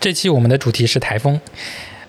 [0.00, 1.40] 这期我们的主题是台风。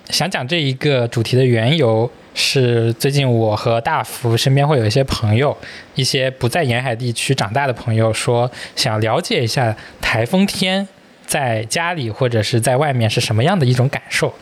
[0.09, 5.57] 想讲这一个主题的缘由是，最近我和大福身边会有一些朋友，
[5.95, 10.87] 一些不在沿海地区长大的朋友，说想了解一下台风天
[11.25, 14.33] 在家里或者是在外面是什么样的一种感受。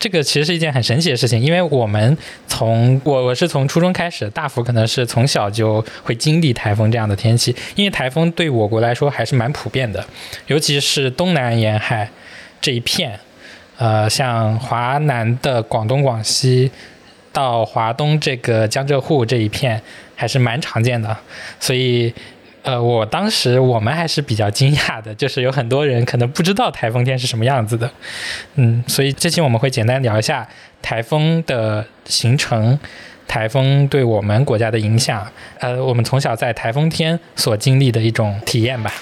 [0.00, 10.04] 这个其实是一件很神奇的事情，因为我们从我我是从初中开始，大福可能是从小就会经历台风这样的天气，因为台风对我国来说还是蛮普遍的，
[10.48, 12.08] 尤其是东南沿海
[12.60, 13.18] 这一片。
[13.76, 16.68] 呃，像华南的广东、广西
[17.32, 19.80] 到华东这个江浙沪这一片
[20.16, 21.16] 还是蛮常见的，
[21.60, 22.12] 所以，
[22.62, 27.88] 呃，我当时我们还是比较惊讶的，就是有很多人可能不知道台风天是什么样子的，
[28.56, 30.48] 嗯，所以这期我们会简单聊一下
[30.82, 32.76] 台风的形成，
[33.28, 35.24] 台风对我们国家的影响，
[35.60, 38.92] 呃，我们从小在台风天所经历的一种体验吧。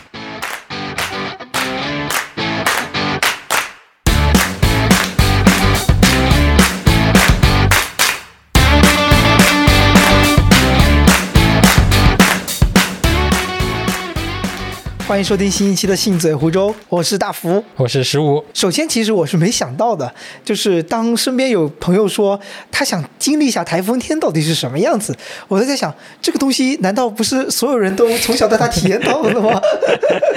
[15.06, 18.44] 欢迎收听新一期的《信嘴湖州》，我是大福，我是十五。
[18.52, 20.12] 首先，其实我是没想到的，
[20.44, 22.38] 就是当身边有朋友说
[22.72, 29.62] 他想经历一下台风天到底是什么样子，我就在想，这个东西难道不是所有人都从小到大体验到的吗？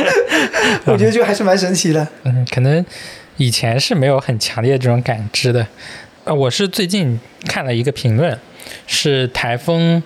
[0.85, 2.07] 我觉得就还是蛮神奇的。
[2.25, 2.85] 嗯，可能
[3.37, 5.65] 以前是没有很强烈这种感知的。
[6.25, 8.37] 呃，我是最近看了一个评论，
[8.85, 10.03] 是台风，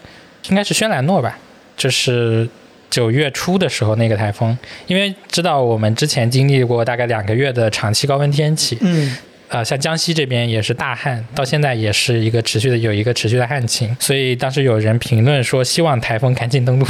[0.48, 1.38] 应该是轩岚诺吧，
[1.75, 2.48] 就是。
[2.94, 4.55] 九月初的时候，那个台风，
[4.86, 16.86] 因为知道我们之前经历过大概两个月的长期高温天气，嗯，呃，像江西这边也是大旱，到现在也是一个持续的有一个持续的旱情，所以当时有人评论说，希望台风赶紧登陆。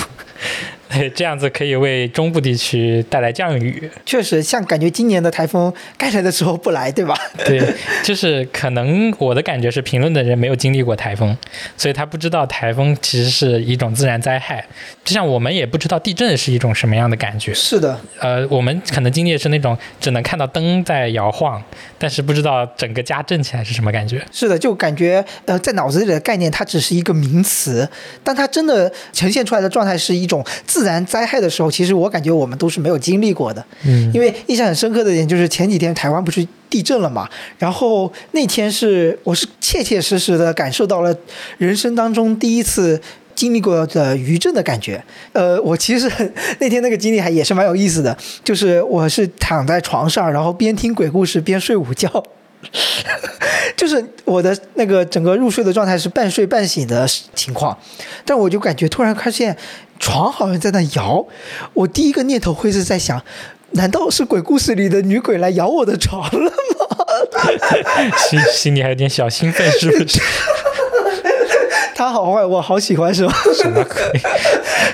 [1.16, 3.90] 这样子可以为中部地区带来降雨。
[4.06, 7.16] 确实，像感觉今年的台风该来的时候不来，对吧？
[7.46, 7.62] 对，
[8.04, 11.36] 就是可能我的感觉是，评论的人没有经历过台风，
[11.76, 14.64] 所以他不知道台风其实是一种自然灾害。
[15.04, 17.54] 就像我们也不知道地震是一种什么样的感觉。
[17.54, 21.62] 是的，呃，我们可能经历的是那种只能看到灯在摇晃，
[21.98, 24.24] 但是不知道整个家震起来是什么感觉。
[24.32, 27.90] 是的，就感觉呃，在脑子里的概念它只是一个名词，
[28.24, 30.83] 但它真的呈现出来的状态是一种自。
[30.84, 33.66] 自然灾害的时候，其实我感觉我们都是没有经历过的。
[33.86, 41.16] 嗯，因为印象很深刻的一点就是前几天台湾不是地震了嘛，然后那天是我是切切实实的感受到了
[41.58, 43.02] 人生当中第一次
[43.34, 45.02] 经历过的余震的感觉。
[45.32, 46.12] 呃，我其实
[46.60, 52.12] 那天那个经历还也是蛮有意思的，就是我是躺在床上，然后边听鬼故事边睡午觉。
[53.76, 57.78] 就是我的那个整个入睡的状态是半睡半醒的情况，
[58.26, 59.56] 但我就感觉突然发现
[60.00, 61.26] 床好像在那摇，
[61.74, 63.22] 我第一个念头会是在想，
[63.72, 66.52] 难道是鬼故事里的女鬼来摇我的床了吗？
[68.18, 70.20] 心心里还有点小兴奋，是不是？
[71.96, 73.34] 他好坏，我好喜欢，是吧？
[73.56, 74.22] 什么鬼？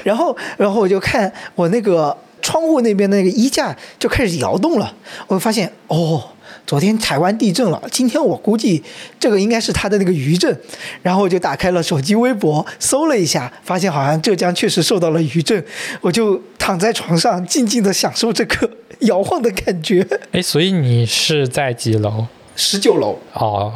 [0.03, 4.93] 然后，然后我就看我那个窗户那边那个衣架就开始摇动了，
[5.27, 6.23] 我发现哦。
[6.69, 8.83] 昨天台湾地震了，今天我估计
[9.19, 10.55] 这个应该是它的那个余震，
[11.01, 15.65] 然后我就打开了手机微博搜了一下，发现好像浙江确实受到了余震，
[15.99, 18.69] 我就躺在床上静静的享受这个
[19.01, 20.07] 摇晃的感觉。
[20.31, 22.27] 哎，所以你是在几楼？
[22.55, 23.17] 十九楼。
[23.33, 23.73] 哦，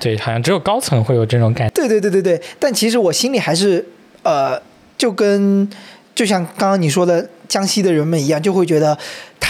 [0.00, 1.74] 对，好像只有高层会有这种感觉。
[1.74, 3.86] 对对对对对，但其实我心里还是
[4.22, 4.58] 呃，
[4.96, 5.68] 就跟
[6.14, 8.96] 就像刚刚你说的江西的人们一样，就会觉得。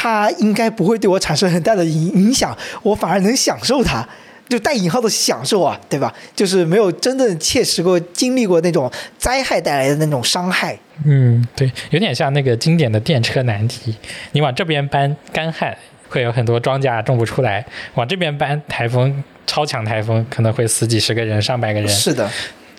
[0.03, 4.03] 它应该不会对我产生很大的影影响，我反而能享受它，
[4.49, 6.11] 就带引号的享受啊，对吧？
[6.35, 10.75] 就是没有真正切实过经历过那种灾害带来的那种伤害。
[11.05, 13.95] 嗯，对，有点像那个经典的电车难题，
[14.33, 15.77] 你往这边搬干旱，
[16.09, 17.63] 会有很多庄稼种不出来；
[17.93, 21.87] 往这边搬台风，超强台风可能会死几十个人、上百个人。
[21.87, 22.27] 是的，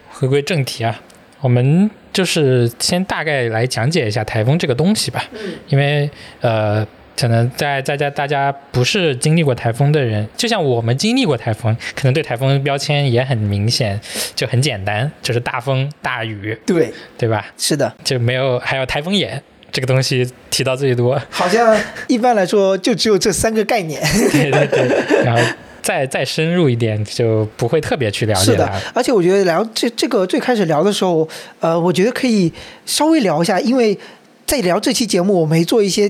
[0.10, 1.00] 回归正题啊。
[1.40, 5.24] 我们就是先大概来讲解一下台风这个东西吧，
[5.68, 6.10] 因为
[6.40, 6.86] 呃，
[7.22, 14.00] 可能在在在大家不是经历过台风的人，就像我们经历过台风，可能对台风标签也很明显，
[14.34, 17.46] 就很简单，就是大风大雨，对对吧？
[17.60, 19.40] 是的，就没有还有台风眼
[19.72, 24.02] 这个东西提到最多，好像一般来说就只有这三个概念，
[24.32, 25.42] 对对对，然后。
[25.84, 31.28] 再再深入一点，就不会特别去了解是的，而且我觉得聊这这个最开始聊的时候，
[31.60, 32.54] 呃，我觉得可以
[32.86, 33.98] 稍微聊一下，因为
[34.46, 36.10] 在聊这期节目，我没做一些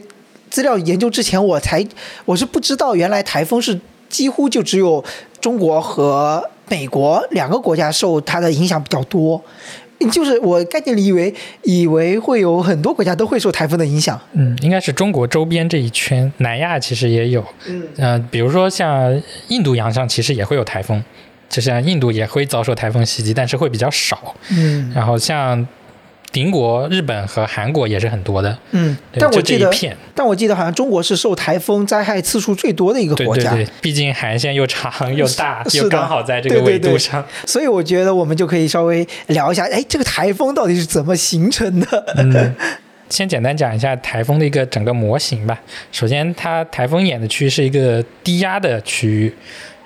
[0.52, 1.84] 资料研究之前，我才
[2.26, 5.04] 我是不知道原来台风是几乎就只有
[5.40, 9.42] 中国和美国两个国家受它的影响比较多。
[10.12, 11.32] 就是我概念里以为
[11.62, 14.20] 以为会有很多国家都会受台风的影响。
[14.34, 17.46] 嗯，应该是中国周边这一圈，南亚其实也有。
[17.68, 21.04] 嗯呃，比如说像印度洋上其实也会有台风，
[21.48, 24.36] 就像印度也会遭受台风袭击，但是会比较少。
[24.50, 25.68] 嗯然后像
[26.34, 37.26] 邻国日本和韩国也是很多的，嗯，但我记得，一片，但我记得好像中国是受台风灾害次数最多的一个国家，对对对，毕竟韩线又长又大，又刚好在这个对对对纬度上。
[37.46, 42.14] 所以我觉得我们就可以稍微聊一下，哎，这个台风到底是怎么形成的？
[42.18, 42.56] 嗯，
[43.10, 45.60] 先简单讲一下台风的一个整个模型吧。
[45.92, 49.34] 首先，它台风眼的区域是一个低压的区域，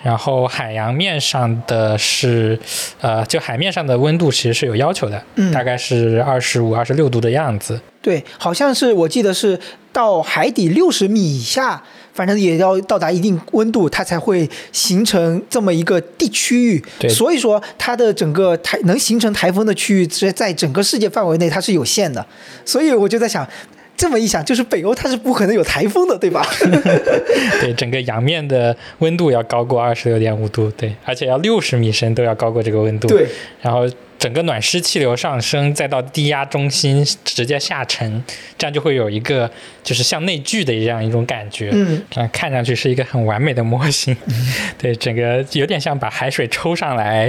[0.05, 2.59] 然后海洋面上的是，
[3.01, 7.81] 呃，就海面上的温度其实是有要求的，嗯大概是二十五、二十六度的样子。
[8.03, 9.59] 对，好像是我记得是
[9.91, 11.81] 到海底六十米以下，
[12.13, 16.85] 反正也要到达一定温度，它才会形成这么一个地区域。
[16.99, 22.23] 对所以说它的整个台能形成台风的区域，在在整个世界范围内它是有限的。
[22.63, 23.47] 所以我就在想。
[23.97, 26.45] 这么一想，就是北欧它是不可能有台风的，对吧？
[27.61, 33.07] 对，整个洋面的温度要高过二十六点五度，对，而且要六十米深都要高过这个温度。
[33.07, 33.25] 对，
[33.61, 33.89] 然后
[34.19, 38.23] 整个暖湿气流上升，再到低压中心直接下沉，
[38.57, 39.49] 这样就会有一个
[39.81, 41.69] 就是像内聚的这样一种感觉。
[41.71, 42.01] 嗯，
[42.33, 44.15] 看上去是一个很完美的模型。
[44.77, 47.27] 对，整个有点像把海水抽上来，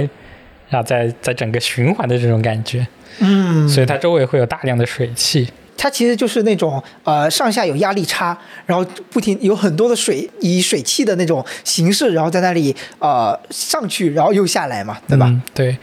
[0.69, 2.85] 然后再再整个循环的这种感觉。
[3.19, 5.47] 嗯，所以它周围会有大量的水汽。
[5.77, 15.27] 它其实就是那种呃上下有压力差，然后不停有很多的水以水汽的那种形式，然后在那里呃上去，然后又下来嘛，对吧？
[15.27, 15.77] 嗯、对，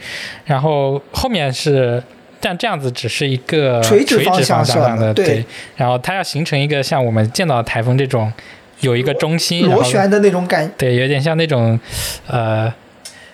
[0.45, 2.03] 然后后面是。
[2.41, 5.43] 但这样子只是一个垂直直方向向上的，对
[5.77, 8.31] 然后它要形成一个像我们见到的台风这种
[8.81, 11.79] 有一个中心，螺旋的那种感，对，有点像那种
[12.27, 12.71] 呃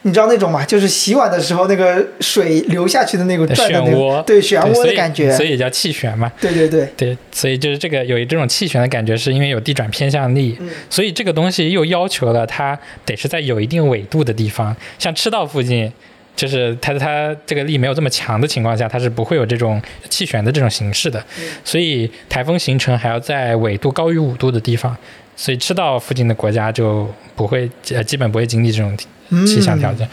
[0.04, 0.66] 你知道那种吗？
[0.66, 6.32] 就是洗碗的时候那个水流下去的那个漩涡，对漩涡的感觉，所以也叫气旋嘛。
[6.42, 15.92] 对对对，对，所以就是这个有这种气旋的感觉，是因为有地转偏向力，嗯所以这个东西又要求了它得是在有一定纬度的地方，像赤道附近。
[16.36, 24.96] 就是它它这个力没有这么强的情况下，它是不会有这种气旋的这种形式的，嗯所以台风形成还要在纬度高于五度的地方，
[25.36, 28.98] 所以赤道附近的国家就不会呃基本不会经历这种
[29.30, 30.08] 嗯气象条件。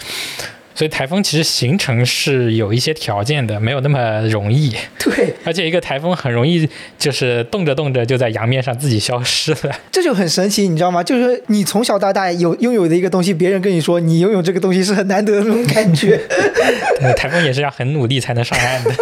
[0.78, 4.72] 所以台风其实形成是有一些条件的，没有那么容易。
[4.96, 9.74] 对，而且一个台风很容易就是动着动着就在洋面上自己消失了。
[9.90, 11.02] 这就很神奇，你知道吗？
[11.02, 16.16] 就是你从小到大有拥有的一个东西，别人跟你说你拥有这个东西是很难得的那种感觉。
[17.00, 18.92] 对，台风也是要很努力才能上岸的。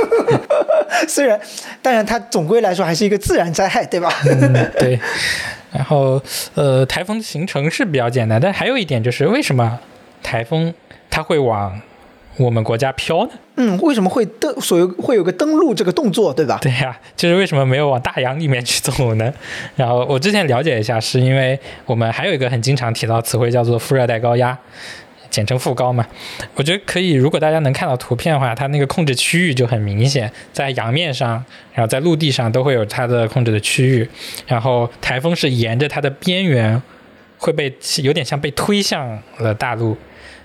[1.07, 1.39] 虽然，
[1.83, 4.11] 当然它总归来说还是一个自然灾害，对吧？
[4.25, 4.99] 嗯，对。
[5.73, 6.23] 然后，
[6.55, 9.79] 呃，台风的形成是比较简单，但还有一点就是，为什么
[10.23, 10.73] 台风
[11.11, 11.81] 它会往
[12.37, 13.33] 我们国家飘呢？
[13.57, 16.59] 嗯，为什么会登所有会有个登陆这个动作，对吧？
[16.61, 19.33] 对呀、就是为什么没有往大洋里面去走呢？
[19.77, 24.59] 然后我之前了解一下，是因为我们还有一个很经常提到词汇叫做副热带高压，
[25.31, 26.07] 简称副高嘛。
[26.55, 31.43] 我觉得可以，如果大家能看到图片的话，它那个控制区域就很明显，在洋面上，
[31.73, 34.07] 然后在陆地上都会有它的控制的区域。
[34.47, 36.83] 然后台风是沿着它的边缘
[37.39, 39.97] 会被有点像被推向了大陆。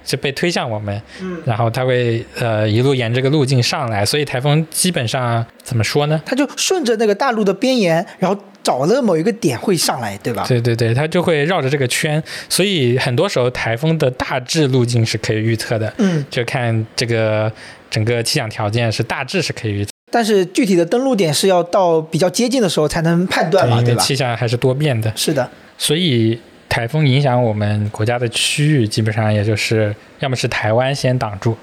[0.03, 6.21] 是被推向我们，嗯，然后它会呃一路沿这个路径上来，所以台风基本上怎么说呢？
[6.25, 10.45] 它就顺着那个大陆的边沿，然后找了某一个点会上来，对吧？
[10.48, 17.51] 对对对，它就会绕着这个圈，所以很多时候台风的大致路径是可以预测的，嗯，就看这个
[17.89, 24.03] 整个气象条件是大致是可以预测但是具体的登陆点是要到比较接近的时候才能判断，嘛，对吧？
[24.03, 26.38] 气象还是多变的，是的，所以
[26.72, 31.58] 台风影响我们国家的区域，基本上也就是要么是台湾先挡住，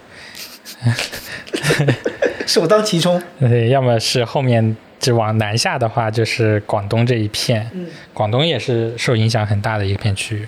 [2.46, 3.20] 首当其冲。
[3.40, 7.86] 对，要么是后面就往南下的话，就是广东这一片，嗯。
[8.12, 10.46] 广东也是受影响很大的一片区域，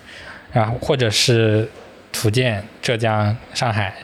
[0.53, 1.67] 然后或者是
[2.13, 3.95] 福建、浙江、上海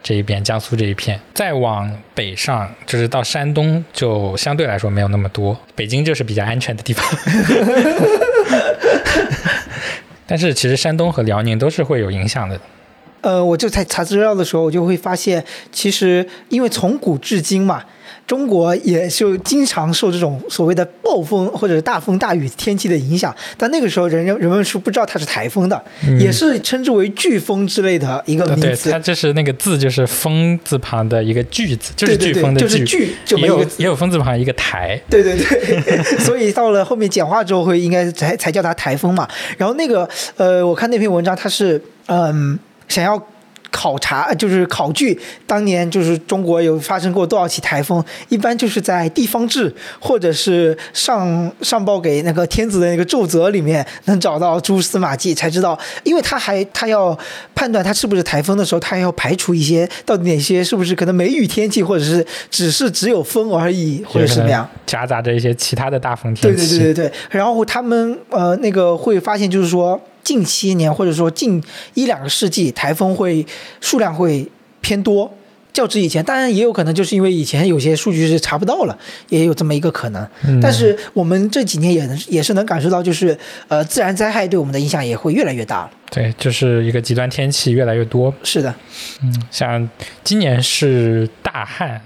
[0.00, 7.04] 这一边，江苏这一片，再往北上就是到山东，就相对来说没有那么多，北京就是比较安全的地方。
[10.26, 12.58] 但是其实山东和辽宁都是会有影响的。
[13.20, 17.82] 呃，我就在查资料的时候，我就会发现，其实因为从古至今嘛，
[18.26, 23.34] 中国也就经常受这种所谓的暴风或者是大风大雨天气的影响。
[23.56, 25.84] 但那个时候人人人们是不知道它是台风的，
[26.18, 28.90] 也是称之为飓风之类的一个对对，名词。
[28.90, 33.82] 它就是那个字就是风字旁的一个巨字，就是对对飓风的对，就是飓这么也有一个词。
[33.82, 35.00] 也有风字旁一个台。
[35.10, 39.28] 对对对， 所以到了后面简化之后，会应该才才叫它台风嘛。
[39.58, 43.22] 然后那个呃，我看那篇文章，它是嗯想要
[43.74, 57.18] 考察，就是考据当年就是中国有发生过多少起台风，一般就是在地方志或者是上上报给那个天子的那个奏折里面能找到蛛丝马迹，才知道，因为他还他要
[57.52, 66.78] 判断它是不是台风的时候，他还要排除一些到底哪些是不是可能梅雨天气，或者是只是只有风而已，或者什么样， 夹杂着一些其他的大风天气。
[66.78, 71.62] 对对对对，然后他们呃那个会发现，就是说近七年或者说近
[71.92, 73.46] 一两个世纪，台风会
[73.80, 74.48] 数量会
[74.80, 75.32] 偏多，
[75.72, 76.24] 较之以前。
[76.24, 80.26] 当然也有可能就是因为以前有些数据是查不到了，也有这么一个可能。
[80.46, 83.38] 嗯但是我们这几年也能也是能感受到，就是
[83.68, 85.90] 呃自然灾害对我们的影响也会越来越大了。
[86.10, 88.32] 对，就是一个极端天气越来越多。
[88.42, 88.74] 是的，
[89.22, 89.88] 嗯像
[90.22, 92.00] 今年是大旱，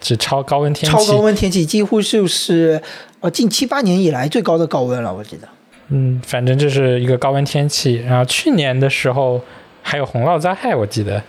[0.00, 2.80] 是超高温天气，超高温天气几乎就是
[3.20, 5.48] 呃近七八年以来最高的高温了，我记得。
[5.90, 8.02] 嗯，反正这是一个高温天气。
[8.06, 9.40] 然后去年的时候
[9.82, 11.22] 还有洪涝灾害，我记得。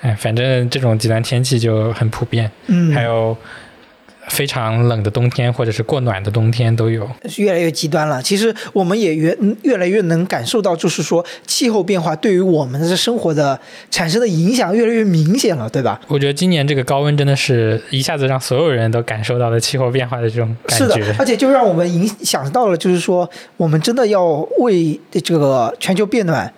[0.00, 3.36] 哎，反正这种极端天气就很普遍，嗯，还有
[4.28, 7.08] 非常冷的冬天或者是过暖的冬天都有。
[7.36, 8.22] 越来越极端了。
[8.22, 13.58] 其实我们也越嗯越来越能感受到，就是说气候变化对于我们的生活的
[13.90, 16.00] 产生的影响越来越明显了，对吧？
[16.08, 21.14] 我觉得今年这个高温真的是一下子让所有人都感受到了气候变化的这种感是的觉，。
[21.18, 24.24] 而且就让我们影响到了，就是说我们真的要
[24.58, 26.52] 为这个全球变暖。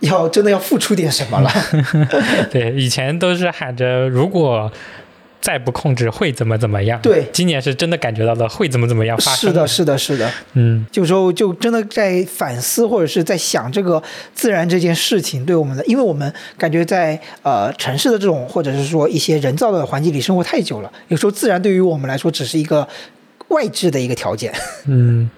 [0.00, 1.50] 要真的要付出点什么了，
[2.52, 4.70] 对，以前都是喊着如果
[5.44, 6.98] 再不控制会怎么怎么样。
[7.02, 9.50] 对今年是真的感觉到了会怎么怎么样发生。
[9.50, 10.30] 是的，，是的，是的。
[10.54, 14.02] 嗯，有时候就真的在反思，或者是在想这个
[14.34, 22.88] 自然这件事情对我们的，因为我们感觉在呃城市的这种或者是说一些人造的环境里生活太久了，有时候自然对于我们来说只是一个
[23.48, 24.50] 外置的一个条件。
[24.86, 25.28] 嗯，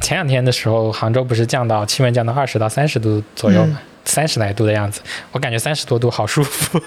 [0.00, 5.00] 前两天的时候，杭州不是降到气温降到二十到三十度左右嘛，三十、来度的样子，
[5.32, 6.80] 我感觉三十多度好舒服。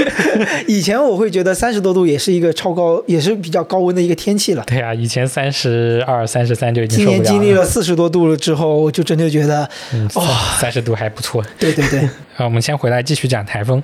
[0.68, 4.62] 以前我会觉得三十多度也是一个超高，也是比较高温的一个天气了。
[4.66, 10.08] 对啊，以前三十二、三十三就已经今受不了年经历了四十多度了之后，我就真的觉得，嗯，
[10.58, 11.44] 三十度还不错。
[11.58, 12.00] 对对对，
[12.36, 13.82] 呃，我们先回来继续讲台风，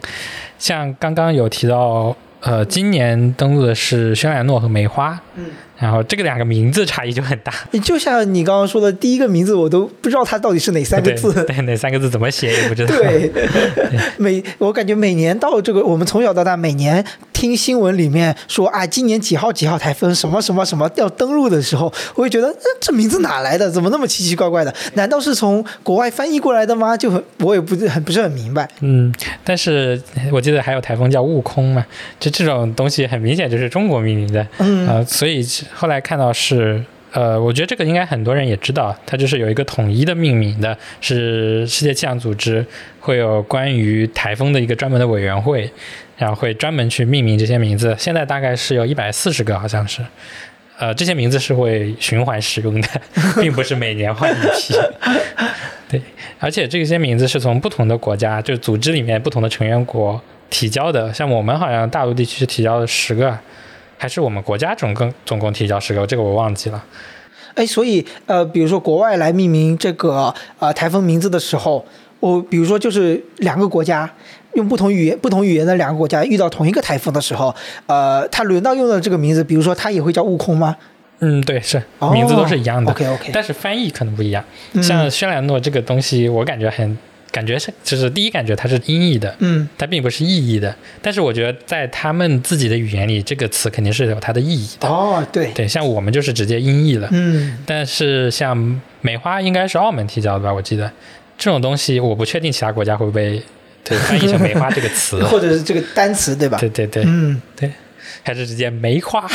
[0.59, 5.47] 像刚刚有提到，呃，今年登陆的是轩岚诺和梅花，嗯，
[5.79, 7.53] 然后这个两个名字差异就很大。
[7.85, 11.33] 就像你刚刚说的第一个名字，我都不知道它到底是哪三个字。
[11.33, 12.97] 对，对，哪三个字怎么写也不知道。
[12.97, 13.31] 对，
[14.19, 23.71] 每我感觉每年到这个，我们从小到大每年听新闻里面说啊，今年几号几号台风什么什么什么要登陆的时候，我会觉得，嗯，这名字哪来的？
[23.71, 24.75] 怎么那么奇奇怪怪的？
[24.95, 26.97] 难道是从国外翻译过来的吗？
[26.97, 28.69] 就很我也不是很不是很明白。
[28.81, 29.13] 嗯，
[29.45, 30.01] 但是
[30.33, 31.85] 我记得还有台风叫悟空嘛，
[32.19, 36.85] 就这种东西很明显就是中国命名的，嗯呃，所以后来看到是。
[37.13, 42.63] 呃，我觉得这个应该很多人也知道，它就是有一个统一的命名的，是世界气象组织
[43.01, 45.71] 会有关于台风的一个专门的委员会，
[46.19, 47.97] 然后会专门去命名这些名字。
[47.99, 50.05] 现在大概是有一百四十个，好像是。
[50.77, 52.89] 呃，这些名字是会循环使用的，
[53.41, 54.75] 并不是每年换一批。
[55.89, 56.03] 对，
[56.39, 60.21] 而且这些名字是从不同的国家，就是组织里面不同的成员国
[60.51, 61.11] 提交的。
[61.15, 63.39] 像我们好像大陆地区提交了十个，
[63.99, 66.85] 还是我们国家总共总共提交十个，这个我忘记了。
[67.55, 71.85] 哎，所以呃，比如说国外来命名这个呃台风名字的时候，
[72.21, 74.09] 我比如说就是两个国家
[74.55, 77.55] 用不同语言、不同语言的两个国家遇到同一个台风的时候，
[77.87, 80.77] 呃，它轮到用的这个名字，比如说它也会叫悟空吗？
[81.21, 82.93] 嗯，对，是哦名字都是一样的。
[82.93, 84.45] OK OK，但是翻译可能不一样。
[84.75, 86.99] 嗯像轩岚诺这个东西，我感觉很
[87.37, 90.75] 感觉是，就是第一感觉它是音译的，嗯它并不是意译的。
[91.03, 94.89] 但是我觉得在他们自己的语言里，这个词肯定是有它的意义的。
[94.89, 97.07] 哦对，对，像我们就是直接音译了。
[97.13, 100.51] 嗯但是像梅花应该是澳门提交的吧？
[100.51, 100.91] 我记得
[101.37, 103.43] 这种东西，我不确定其他国家会不会
[103.85, 105.23] 对翻译成梅花这个词。
[105.29, 106.57] 或者是这个单词对吧？
[106.59, 107.71] 对对对嗯，对，
[108.23, 109.29] 还是直接梅花。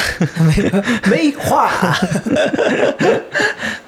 [1.06, 1.72] 没话。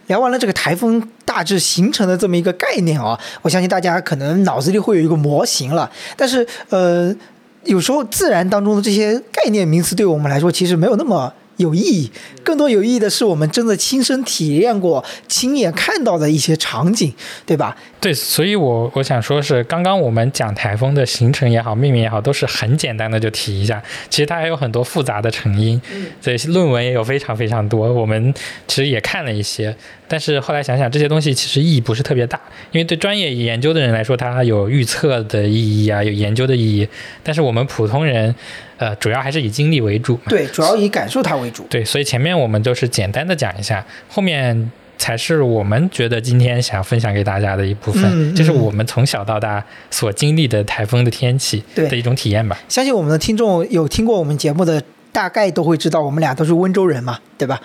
[0.07, 5.89] 聊完了这个台风大致形成的这么一个概念啊，我相信大家可能脑子里会有一个模型了。
[6.17, 7.15] 但是呃，
[7.63, 12.11] 有时候自然当中的这些概念名词对我们来说其实没有那么有意义，
[12.43, 17.13] 更多有意义的是我们真的亲身体验过、亲眼看到的一些场景，
[17.45, 17.75] 对吧？
[18.01, 23.81] 对，所以我我想说是，刚刚我们讲台风的形成也好，命名也好，都是很简单的就提一下。
[24.09, 25.79] 其实它还有很多复杂的成因，
[26.19, 27.91] 所以论文也有非常非常多。
[27.93, 28.33] 我们
[28.67, 29.73] 其实也看了一些，
[30.07, 32.41] 但是后来想想，这些东西其实意义不是特别大，
[32.71, 36.87] 因为对专业研究的人来说，它有预测的意义啊，有研究的意义。
[37.23, 38.35] 但是我们普通人，
[38.77, 40.19] 呃，主要还是以经历为主。
[40.27, 41.65] 对，主要以感受它为主。
[41.69, 52.57] 对，所以前面我们就是简单的讲一下，后面才是我们觉得今天想分享给大家的一部分，嗯这是我们从小到大所经历的台风的天气的一种体验吧。
[52.69, 57.59] 相信我们的听众有听过我们节目的，大概都会知道我们俩都是温州人嘛，对吧？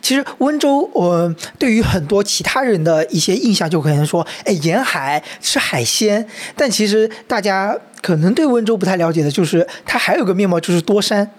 [0.00, 6.26] 其实温州，我、对于很多其他人的一些印象，就可能说，哎，沿海吃海鲜，
[6.56, 11.30] 但其实大家可能对温州不太了解的，就是它还有个面貌，就是多山。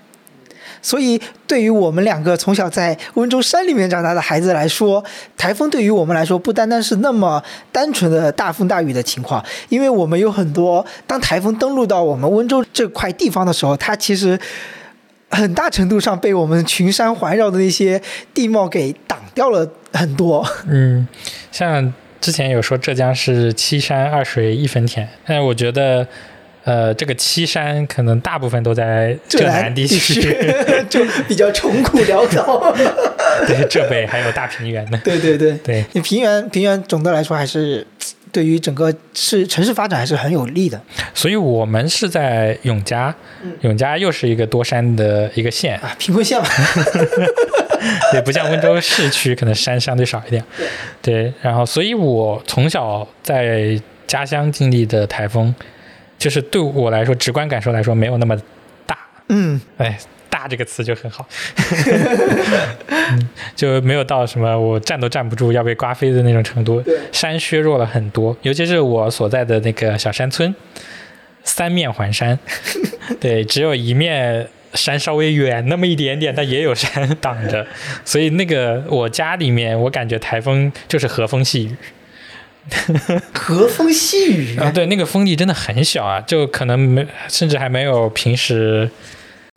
[0.82, 5.02] 所以，对于我们两个从小在温州山里面长大的孩子来说，
[5.38, 7.42] 台风对于我们来说不单单是那么
[7.72, 14.38] 单纯的大风大雨的情况，因为我们有很多当台风登陆到我们温州这块地方的时候，它其实
[15.30, 18.02] 很大程度上被我们群山环绕的那些
[18.34, 20.46] 地貌给挡掉了很多。
[20.68, 21.08] 嗯，
[21.50, 26.06] 像之前有说浙江是七山二水一分田，但我觉得，
[26.64, 30.22] 呃，这个七山可能大部分都在浙南地区，
[30.90, 32.74] 就比较穷苦潦倒。
[33.48, 35.02] 对浙北还有大平原呢。
[35.04, 37.86] 对对对，对，你平原平原总的来说还是
[38.32, 40.80] 对于整个市城市发展还是很有利的
[41.14, 46.48] 所以我们是在永嘉，嗯永嘉又是一个多山的一个县，啊，贫困县嘛。
[48.14, 50.42] 也，不像温州市区可能山相对少一点。
[51.02, 53.78] 对，然后所以我从小在
[54.08, 55.54] 家乡经历的台风，
[56.24, 58.34] 就是对我来说直观感受来说没有那么
[58.86, 58.98] 大。
[59.28, 60.00] 嗯，哎，
[60.30, 61.28] 大这个词就很好，
[62.88, 66.98] 嗯， 就没有到什么我站都站不住要被刮飞的那种程度对。
[67.12, 70.56] 山削弱了很多，尤其是我所在的那个小山村，
[71.44, 72.40] 三面环山，
[73.20, 74.48] 对，只有一面。
[74.76, 77.64] 山稍微远那么一点点，但也有山 挡着，
[78.04, 81.76] 所以那个我家里面，我感觉台风就是和风细雨
[83.34, 88.90] 和风细雨啊，对，那个风力真的很小啊，就可能没，甚至还没有平时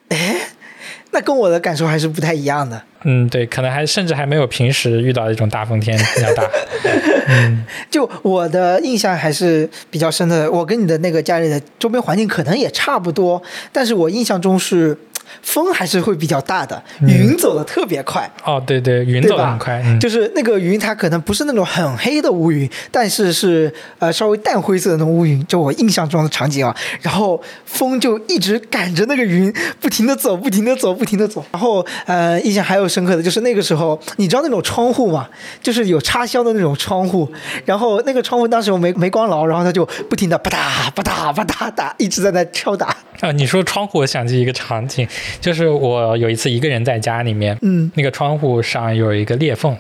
[1.13, 2.83] 那跟我的感受还是不太一样的。
[3.05, 6.43] 嗯，对，可能还甚至还没有平时遇到的一种大风天比较大。
[7.29, 14.97] 嗯，就我的印象还是比较深的，我跟你的那个家里的周边环境可能也差不多，但是我印象中是
[15.43, 18.31] 风还是会比较大的，云走的特别快。
[18.45, 26.75] 哦，对对，云走得很快，嗯，就是那个云，它可能不是那种很黑的乌云，但是是呃稍微淡灰色的那种乌云，就我印象中的场景啊。
[27.03, 31.45] 然后风就一直赶着那个云，不停的走，不停的走，不停的走。
[31.53, 35.29] 然后呃，印象还有深刻的就是那个时候，你知道那种窗户吗？
[35.63, 37.31] 就是有插销的那种窗户，
[37.65, 42.97] 然后那个窗户当时我没没关牢，然后它就不停的吧嗒吧嗒吧嗒打，一直在那敲打。
[43.21, 45.09] 啊，你说窗户，我想起一个场景，
[45.41, 49.77] 就是我有一次一个人在家里面，嗯，那个窗户上有一个裂缝，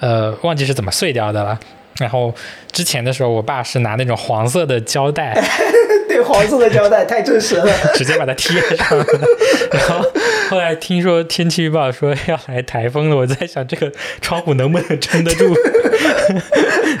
[0.00, 1.58] 呃，忘记是怎么碎掉的了。
[1.98, 2.34] 然后
[2.72, 5.34] 之前的时候，我爸是拿那种黄色的胶带，
[6.08, 7.66] 对，黄色的胶带太真实了。
[7.94, 9.04] 直接把它贴上了。
[9.70, 10.04] 然后
[10.52, 15.46] 后来听说天气预报说要来台风了，我在想这个窗户能不能撑得住。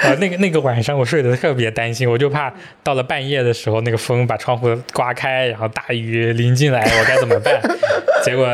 [0.00, 2.50] 然 后那个那个晚上我睡得特别担心，我就怕
[2.82, 7.60] 到了半夜的时候那个风把窗户刮开，然后大雨淋进来，我该怎么办？
[8.24, 8.46] 结果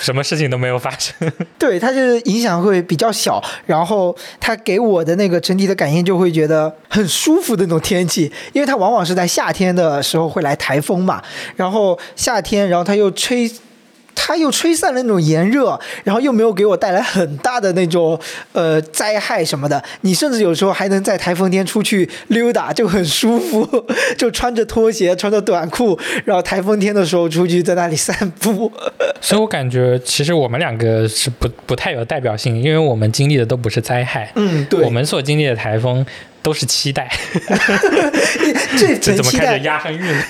[0.00, 1.14] 什么事情都没有发生。
[1.58, 11.22] 对，它就是影响会比较小，然后它给我的那个整体的感应就会觉得很舒服的那种天气，因为它往往是在夏天的时候会来台风嘛，
[11.56, 13.50] 然后夏天，然后它又吹。
[14.16, 18.18] 它又吹散了那种炎热，然后又没有给我带来很大的那种
[18.52, 19.80] 呃灾害什么的。
[20.00, 23.86] 你甚至有时候还能在台风天出去溜达，就很舒服，
[24.18, 28.72] 就穿着拖鞋，穿着短裤，然后台风天的时候出去在那里散步。
[29.20, 36.04] 所以我感觉其实我们两个是不不太有代表性，因为我们经历的都不是灾害，嗯，对，我们所经历的台风
[36.42, 37.08] 都是期待。
[38.78, 40.24] 这这怎么开始押上韵了？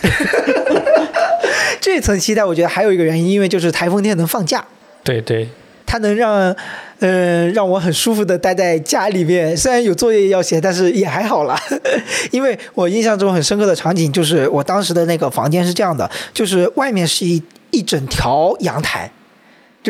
[1.86, 4.66] 这层期待，我觉得还有一个原因，因为就是台风天能放假，
[5.04, 5.48] 对对，
[5.86, 6.52] 它能让，
[6.98, 9.56] 呃，让我很舒服的待在家里面。
[9.56, 11.56] 虽然有作业要写，但是也还好啦。
[12.32, 19.08] 因为我印象中很深刻的场景就是，我当时的那个房间是这样的，就是外面是一一整条阳台。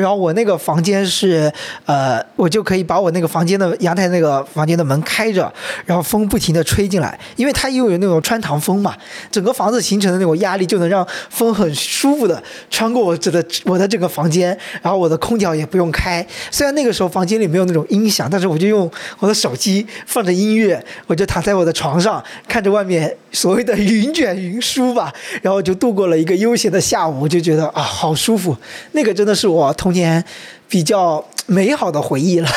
[0.00, 1.52] 然后我那个房间是，
[1.84, 5.52] 呃，我就可以把我那个房间的阳台那个房间的门开着，
[5.84, 8.94] 然后风不停的吹进来，因为它又有那种穿堂风嘛，
[9.30, 16.26] 整个房子形成的那种压力就能让风很舒服的穿过我这的我的这个房间，然后我的空调也不用开。
[16.50, 28.56] 虽然那个时候房间里没有那种音响，但是我就用我的手机放着音乐，我就躺在我的床上看着外面所谓的云卷云舒吧，然后就度过了一个悠闲的下午，我就觉得啊好舒服，
[28.92, 30.24] 那个真的是我童年
[30.68, 32.48] 比较美好的回忆了。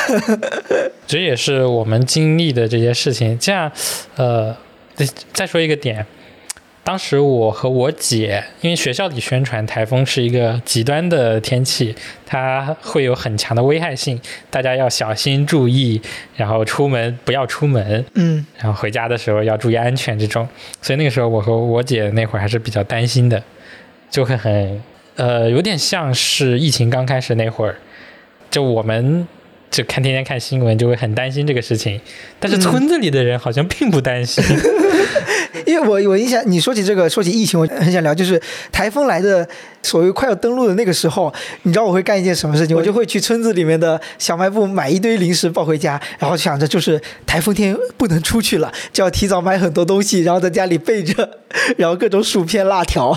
[1.05, 3.37] 这也是我们经历的这些事情。
[3.37, 3.71] 这样，
[4.15, 4.51] 呃，
[4.95, 6.03] 再再说一个点，
[6.83, 16.01] 当时我和我姐，因为学校里宣传台风是一个极端的天气，它会有很强的危害性，大家要小心注意，
[16.35, 20.49] 然后出门不要出门，嗯然后回家的时候要注意安全这种。
[20.81, 23.43] 所以那个时候我和我姐那会儿还是比较担心的，
[24.09, 24.81] 就会很
[25.19, 27.75] 呃有点像是疫情刚开始那会儿，
[28.49, 29.27] 就我们。
[29.71, 32.01] 就看天天看新闻，就会很担心这个事情，
[32.39, 34.43] 但是村子里的人好像并不担心。
[35.67, 39.47] 因为我我印象，你说起这个，说起疫情，我很想聊，就是台风来的
[39.83, 42.75] 所谓快要登陆的那个时候，你知道我会干一件什么事情？
[42.75, 51.29] 我就会去村子里面的小卖部买一堆零食抱回家，然后想着就是台风天不能出去了，就要提早买很多东西，然后在家里备着，
[51.77, 53.15] 然后各种薯片、辣条。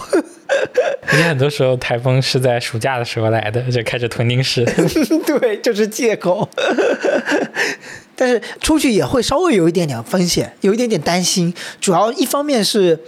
[1.09, 4.65] 而且很多时候台风是在暑假的时候来的，就开始囤零食。
[5.27, 6.49] 对，就是借口。
[8.15, 11.53] 但是出去也会稍微有一点点风险，有一点点担心。
[11.81, 12.99] 主要一方面是，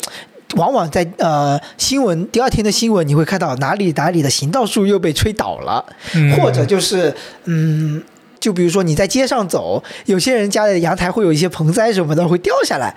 [0.57, 8.03] 往往在呃新闻第二天的新闻，你会看到哪里哪里的行道树又被吹倒了，嗯或者就是嗯。
[8.41, 12.95] 就比如说你在街上走，有些人家的阳台会有一些盆栽什么的会掉下来，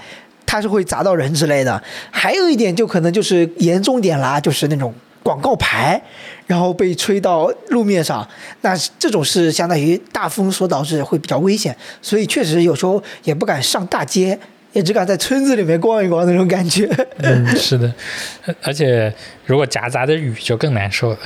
[0.48, 1.80] 它是会砸到人之类的。
[2.10, 6.02] 还有一点就可能就是严重点啦，就是那种广告牌，
[6.48, 8.28] 然后被吹到路面上，
[8.62, 14.40] 那这种是相当于大风所导致会比较危险，所以确实有时候也不敢上大街，
[14.72, 16.90] 也只敢在村子里面逛一逛那种感觉。
[17.18, 17.94] 嗯，是的，
[18.64, 19.14] 而且
[19.46, 21.20] 如果夹杂着雨就更难受了。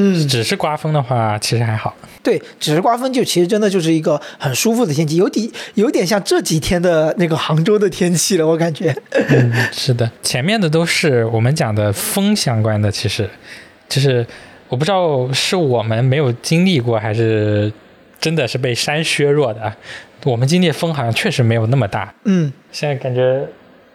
[0.00, 1.92] 嗯，只是刮风的话，其实还好。
[2.22, 8.94] 对，只是刮风就其实真的就是一个很舒服的天气，有点有点像这几天的那个杭州的天气了，我感觉。
[9.10, 13.28] 嗯，是的，前面的都是我们讲的风相关的，其实
[13.88, 14.24] 就是
[14.68, 17.72] 我不知道是我们没有经历过，还是
[18.20, 19.72] 真的是被山削弱的。
[20.24, 23.44] 我们经历风好像确实没有那么大，嗯，现在感觉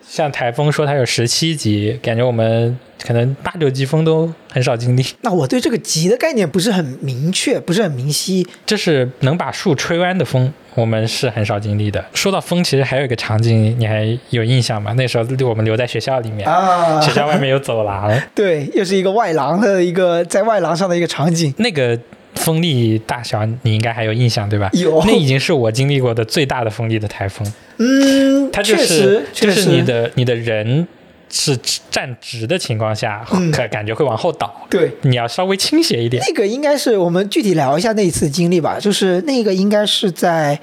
[0.07, 5.05] 像台风说它有十七级，感觉我们可能八九级风都很少经历。
[5.21, 8.47] 那我对这个级的概念不是很明确，不是很明晰。
[8.65, 12.03] 这是能把树吹弯的风，我们是很少经历的。
[12.13, 14.93] 说到风，其实还有一个场景，你还有印象吗？
[14.93, 21.53] 那时候我们留在学校里面，啊，学校外面有走廊， 对，又是一个外廊的一个在外廊上的一个场景。
[21.57, 21.97] 那个
[22.35, 24.69] 风力大小你应该还有印象对吧？
[24.73, 27.51] 有那已经是我经历过的最大的风力的台风。
[27.77, 30.87] 嗯，它就确是实，确实就是你的你的人
[31.29, 31.57] 是
[31.89, 34.65] 站直的情况下，嗯可感觉会往后倒。
[34.69, 34.91] 对。
[35.01, 36.23] 你要稍微倾斜一点。
[36.27, 40.59] 那个应该是我们具体聊一下那一次经历吧，就是那个应该是在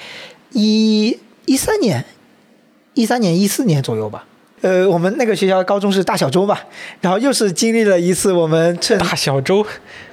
[0.52, 2.04] 一一三年、
[2.94, 4.24] 一三年、一四年左右吧。
[4.62, 6.62] 呃，我们那个学校高中是大小周吧，
[7.00, 9.66] 然后又是经历了一次我们趁大小周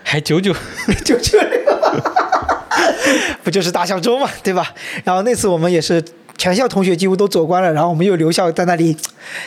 [0.04, 0.54] 还九九，
[1.04, 1.82] 九九六，
[3.44, 4.74] 不就是大小周嘛，对吧？
[5.04, 6.02] 然后那次我们也是
[6.38, 8.96] 全校同学几乎都走光了，然后我们又留校在那里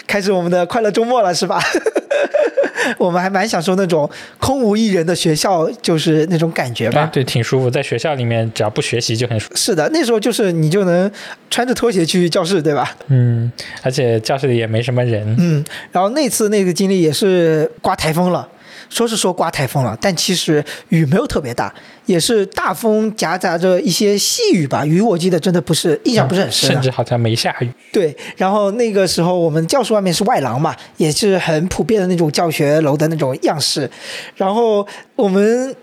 [0.07, 1.61] 开始我们的快乐周末了，是吧？
[2.99, 7.03] 我们还蛮享受那种空无一人的学校，就是那种感觉吧。
[7.03, 7.71] 哎，对，挺舒服。
[7.71, 9.57] 在学校里面，只要不学习就很舒服。
[9.57, 11.11] 是的，那时候就是你就能
[11.51, 12.97] 穿着拖鞋去教室，对吧？
[13.09, 13.51] 嗯，
[13.83, 15.37] 而且教室里也没什么人。
[15.39, 18.49] 嗯，然后那次那个经历也是刮台风了，
[18.91, 21.73] 说是说刮台风了，但其实雨没有特别大，
[22.05, 24.85] 也是大风夹杂着一些细雨吧。
[24.85, 27.71] 雨我记得真的不是印象不是很深、啊甚至好像没下雨。
[27.93, 33.89] 对，然后那个时候我们教室外面是外廊嘛，也是很普遍的那种教学楼的那种样式。
[34.35, 35.75] 然后我们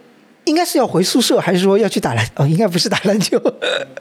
[0.43, 2.30] 应该是要回宿舍，还是说要去打篮？
[2.36, 3.41] 哦，应该不是打篮球。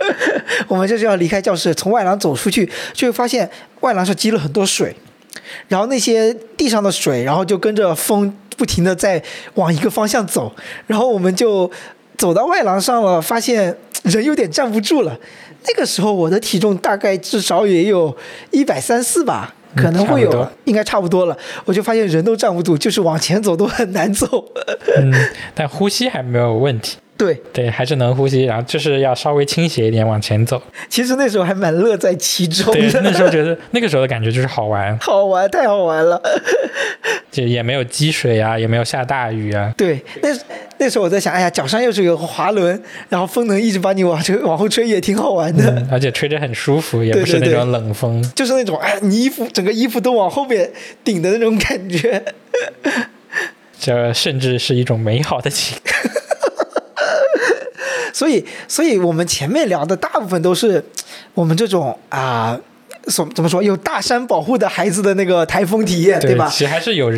[0.69, 3.49] 我们就是要离开教室，从外廊走出去，就会发现
[3.81, 4.95] 外廊上积了很多水，
[5.69, 9.23] 然后那些地上的水，然后就跟着风不停的在
[9.55, 10.53] 往一个方向走，
[10.87, 11.71] 然后我们就
[12.17, 15.19] 走到外廊上了，发现人有点站不住了。
[15.69, 18.17] 那个时候我的体重大概至少也有
[18.53, 21.37] 一百三四吧，可能会有，应该差不多了。
[21.65, 24.45] 我就发现人都站不住，就是往前走都很难走。
[24.97, 25.13] 嗯，
[25.55, 26.99] 但呼吸还没有问题。
[27.17, 30.63] 对，对，还是能呼吸，然后就是要稍微倾斜一点往前走。
[30.89, 36.21] 其实那时候还蛮乐在其中对，的，那时候觉得那个时候的感觉就是好玩， 好玩，太好玩了。
[37.33, 39.73] 就也没有积水啊，也没有下大雨啊。
[39.77, 40.29] 对，那
[40.79, 45.71] 那时候我在想，哎呀，脚上又是有个滑轮，然后风能一直把你往这往后吹，也挺好玩的。
[45.71, 48.23] 嗯，而且吹着很舒服，也不是那种冷风。
[48.35, 50.71] 就是那种哎，你衣服整个衣服都往后面
[51.05, 52.23] 顶的那种感觉。
[53.79, 55.95] 这甚至是一种美好的情感。
[58.17, 60.83] 所以，所以我们前面聊的大部分都是
[61.35, 62.59] 我们这种啊，
[63.03, 66.49] 怎、怎么说有大山保护的孩子的那个台风体验，对吧？
[66.49, 67.13] 其实还是有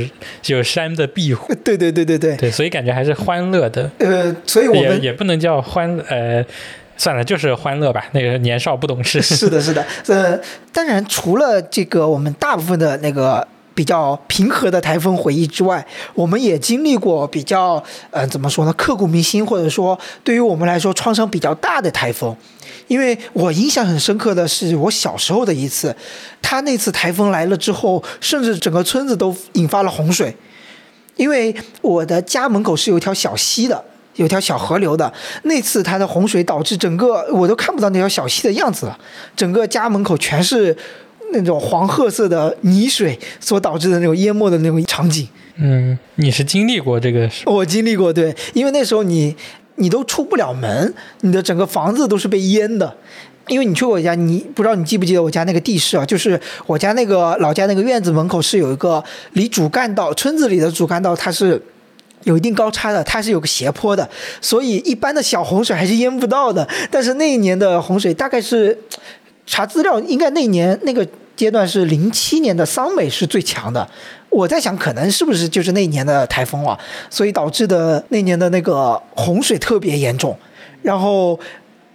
[0.47, 2.37] 有山的庇护，对对对对对。
[2.37, 3.89] 对，所以感觉还是欢乐的。
[3.99, 6.45] 呃，所以我也们也不能叫欢呃，
[6.97, 8.05] 算了，就是欢乐吧。
[8.11, 9.23] 那个年少不懂事。
[9.23, 10.37] 是的，是的，呃，
[10.73, 13.47] 当然除了这个，我们大部分的那个
[13.79, 22.37] 比较平和的台风回忆之外，我们也经历过比较呃怎么说呢，刻骨铭心或者说对于我们来说创伤比较大的台风。
[22.89, 25.95] 因为我印象很深刻的是我小时候的一次，
[26.43, 30.35] 他那次台风来了之后，甚至整个村子都引发了洪水。
[31.15, 33.85] 因为我的家门口是有一条小溪的，
[34.17, 35.13] 有条小河流的。
[35.45, 38.99] 那次它的洪水导致整个我都看不到那条小溪的样子了，
[39.37, 40.77] 整个家门口全是
[41.33, 45.29] 那种黄褐色的泥水所导致的那种淹没的那种场景。
[45.57, 47.29] 嗯，你是经历过这个？
[47.45, 49.35] 我经历过，对，因为那时候你
[49.77, 52.95] 你都出不了门，你的整个房子都是被淹的。
[53.49, 56.05] 因为你去过我家，你不知道你记不记得我家那个地势啊？
[56.05, 61.59] 就是我家那个老家那个院子门口是有一个离主干道，村子里的主干道它是
[62.25, 64.07] 有一定高差的，它是有个斜坡的，
[64.43, 66.69] 所以一般的小洪水还是淹不到的。
[66.91, 68.79] 但是那一年的洪水大概是
[69.49, 73.89] 查资料，应该那年那个阶段是零七年的桑美是最强的。
[74.29, 76.79] 我在想，可能是不是就是那年的台风啊？
[77.11, 80.39] 所以导致的那年的那个洪水特别严重，
[80.83, 81.41] 然后。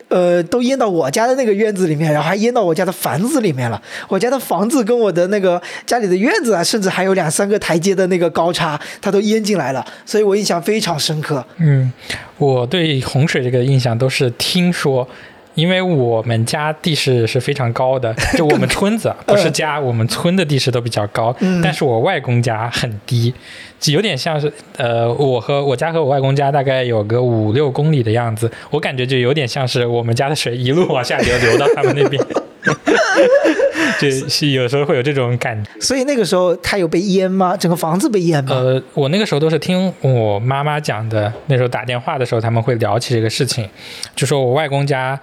[0.10, 3.82] 呃，都淹到我家的那个院子里面，然后还淹到我家的房子里面了。
[4.08, 9.84] 我家的房子跟我的那个家里的院子啊，甚至还有两三个台阶的那个高差，它都淹进来了。
[10.06, 11.44] 所以我印象非常深刻。
[11.58, 11.92] 嗯，
[12.38, 15.08] 我对洪水这个印象都是听说。
[15.56, 21.36] 因为我们家地势是非常高的， 就我们村子不是家，我们村的地势都比较高。
[21.62, 23.34] 但是我外公家很低，
[23.80, 32.24] 就有点像是呃，我和我家和我外公家大概有个五六公里的样子，我感觉就有点像是我们家的水一路往下流，流到他们那边。
[34.02, 37.56] 就是有时候会有这种感觉，所以那个时候他有被淹吗？
[37.56, 38.56] 整个房子被淹吗？
[38.56, 41.32] 呃，我那个时候都是听我妈妈讲的。
[41.48, 43.68] 那时候打电话的时候，他们会聊起这个事情，
[44.16, 45.20] 就说我外公家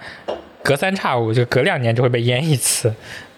[0.63, 2.93] 隔三差五就隔两年就会被淹一次，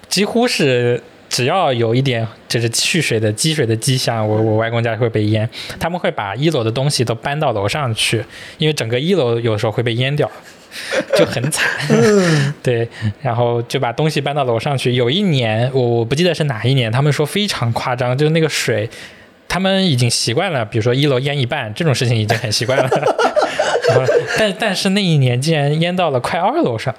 [0.09, 5.49] 几乎是只要有一点就是蓄水的积水的迹象，我我外公家会被淹。
[5.79, 8.23] 他们会把一楼的东西都搬到楼上去，
[8.57, 10.29] 因为整个一楼有时候会被淹掉。
[11.15, 11.69] 就很惨，
[12.61, 12.87] 对，
[13.21, 14.93] 然后就把东西搬到楼上去。
[14.93, 18.89] 有一年，我我不记得是哪一年，他们说非常夸张，就是那个水，
[19.47, 22.89] 他们已经习惯了，比如说一楼淹一半这种事情已经很习惯了。
[24.39, 26.93] 但但是那一年竟然淹到了快二楼上，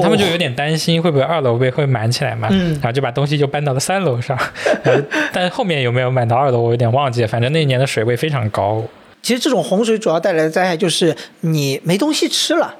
[0.00, 4.38] 他们就有点担心会不会二楼被会满起来嘛，然后就把东西就搬到了三楼上。
[5.32, 7.28] 但后面有没有满到二楼，我有点忘记了。
[7.28, 8.84] 反正那一年的水位非常高。
[9.22, 12.72] 其实这种洪水主要带来的灾害就是你没东西吃了。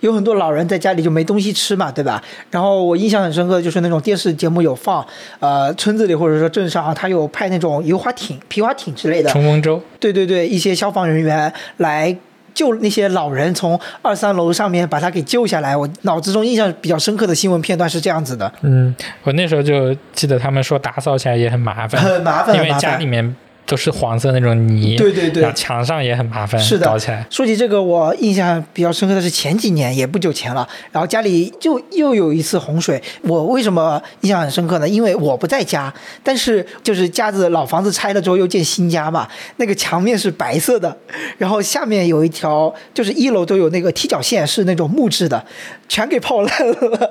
[0.00, 2.22] 有很多老人在家里就没东西吃嘛，对吧？
[2.50, 5.06] 然后我印象很深刻，就是那种电视节目有放，
[5.38, 9.80] 呃，村子里或者说镇上，他有派那种油划艇、皮划艇之类的冲锋舟。
[9.98, 12.16] 对对对，一些消防人员来
[12.54, 15.76] 救那些老人，从二三楼上面把他给救下来。
[15.76, 18.50] 我脑子中印象比较深刻的新闻片段是这样子的。
[18.62, 23.36] 嗯，我那时候就记得他们说打扫起来也很麻烦，很麻烦，因为家里面。
[23.70, 27.24] 都是黄色那种泥，对对对，墙上也很麻烦，是的，搞起来。
[27.30, 33.00] 说起这个，我印象比较深刻的是前几年，也不久前了，然后家里就又有一次洪水。
[33.22, 34.88] 我为什么印象很深刻呢？
[34.88, 39.28] 因为我不在家，但是就是家子老房子拆了之后又建新家嘛，
[39.58, 40.96] 那个墙面是白色的，
[41.38, 45.44] 然后下面有一条，就是一楼都有那个踢脚线，是那种木质的，
[45.88, 47.10] 全给泡烂了，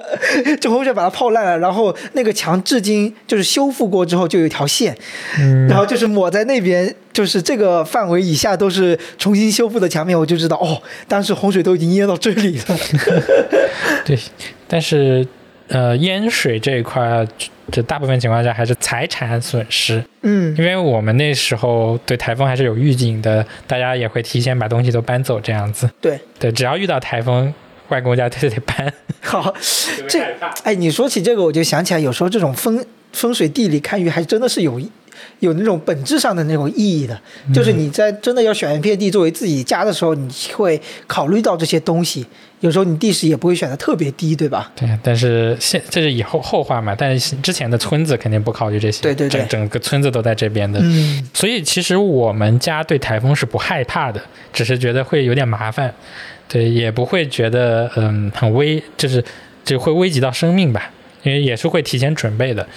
[0.59, 1.57] 就洪水把它泡烂了。
[1.59, 4.93] 然后那个墙至今就是修复过之后就有一条线，
[5.69, 6.48] 然后就是抹在。
[6.49, 12.77] 那边就是这个范围以下都是重新修复的墙面，我就知道哦，当时洪水都已经淹到这里了。
[14.03, 14.17] 对，
[14.67, 15.25] 但是
[15.67, 17.25] 呃，淹水这一块，
[17.71, 20.03] 这大部分情况下还是财产损失。
[20.23, 25.87] 嗯，因为我们那时候对台风还是有预警的，大家也会提前把东西都搬走，这样子。
[26.01, 27.53] 对对，只要遇到台风，
[27.89, 28.91] 外公家就得搬。
[29.21, 29.53] 好，
[30.07, 30.19] 这
[30.63, 32.83] 哎，你说起这个，我就想起来，有时候这种风
[33.13, 34.81] 风水地理堪舆还真的是有。
[35.39, 37.19] 有那种本质上的那种意义的，
[37.53, 42.25] 就是你在真的要选一片地作为自己家的时候，你会考虑到这些东西。
[42.61, 44.69] 有时候你地势也不会选的特别低，对吧？
[44.75, 46.93] 对，但是现这是以后后话嘛。
[46.93, 50.77] 但是之前的村子肯定不考虑这些，对对对，整整个村子都在这边的。
[50.83, 55.93] 嗯，所以其实我们家对台风是不害怕的，只是觉得会有点麻烦。
[56.49, 59.23] 对，也不会觉得嗯很危，就是
[59.63, 60.91] 就会危及到生命吧。
[61.23, 62.67] 因为也是会提前准备的，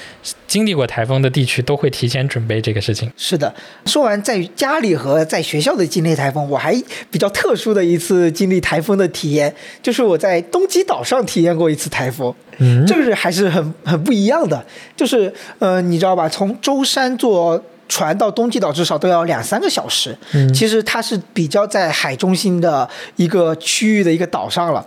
[0.47, 3.11] 经历过台风的地区都会提前准备这个事情。
[3.17, 3.55] 是的，
[3.87, 6.75] 说完在家里和在学校的经历台风，我还
[7.11, 12.35] 比较特殊的一次经历台风的体验，就是我在东极岛上体验过一次台风。
[12.59, 14.65] 嗯，这个是还是很很不一样的。
[14.97, 16.29] 就是呃，你知道吧？
[16.29, 20.17] 从舟山坐船到东极岛至少都要两三个小时。
[20.33, 24.85] 嗯，其实它是比较在海中心的一个区域的一个岛上了。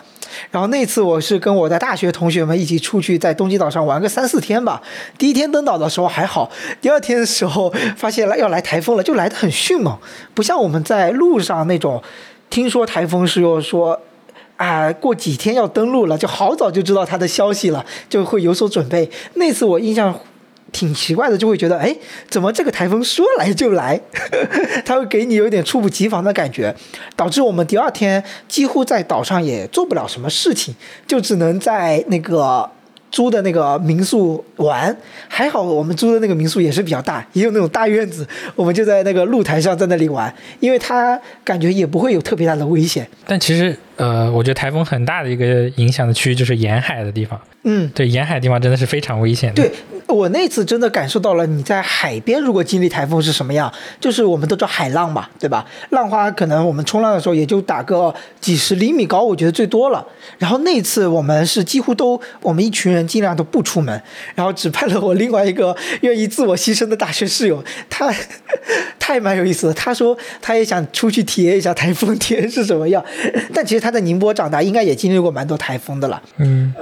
[0.52, 4.82] 然后那次我是跟我的大学同学们一起出去在东极岛上玩个三四天吧。
[5.18, 6.50] 第一天登岛的时候还好，
[6.82, 9.98] 第二天的时候发现来要来台风了，就来的很迅猛，
[10.34, 12.02] 不像我们在路上那种，
[12.50, 14.00] 听说台风是又说。
[14.58, 19.12] 啊，过几天要登陆了，就好早就知道它的消息了，就会有所准备。
[19.34, 20.18] 那次我印象
[20.72, 21.96] 挺奇怪的，就会觉得，哎，
[22.30, 24.00] 怎么这个台风说来就来？
[24.86, 26.76] 它会给你有点猝不及防的感觉，
[27.16, 30.76] 导致我们第二天几乎在岛上也做不了什么事情，
[31.08, 32.70] 就只能在那个。
[33.12, 34.94] 租的那个民宿玩，
[35.30, 43.08] 还好我们租的那个民宿也是比较大，也有那种大院子，我们就在那个露台上在那里玩，因为它感觉也不会有特别大的危险。
[43.26, 47.40] 但其实，呃，我觉得台风很大的一个影响的区域就是沿海的地方。
[47.64, 49.64] 嗯，对，沿海地方真的是非常危险的。
[49.64, 49.72] 对。
[50.16, 55.66] 我那次真的感受到了你在海边如果经历台风是什么样，就是我们都知道海浪嘛，对吧？
[55.90, 60.06] 浪花可能我们冲浪的时候也就打个几十厘米高，我觉得最多了。
[60.38, 64.02] 然后那次我们是几乎都，我们一群人尽量都不出门，
[64.34, 68.14] 然后只派了我另外一个愿意自我牺牲的大学室友，他
[69.00, 69.74] 他也蛮有意思的。
[69.74, 73.04] 他说他也想出去体验一下台风天是什么样，
[73.54, 76.22] 但其实他在宁波长大，应该也经历过蛮多台风的了。
[76.38, 76.74] 嗯。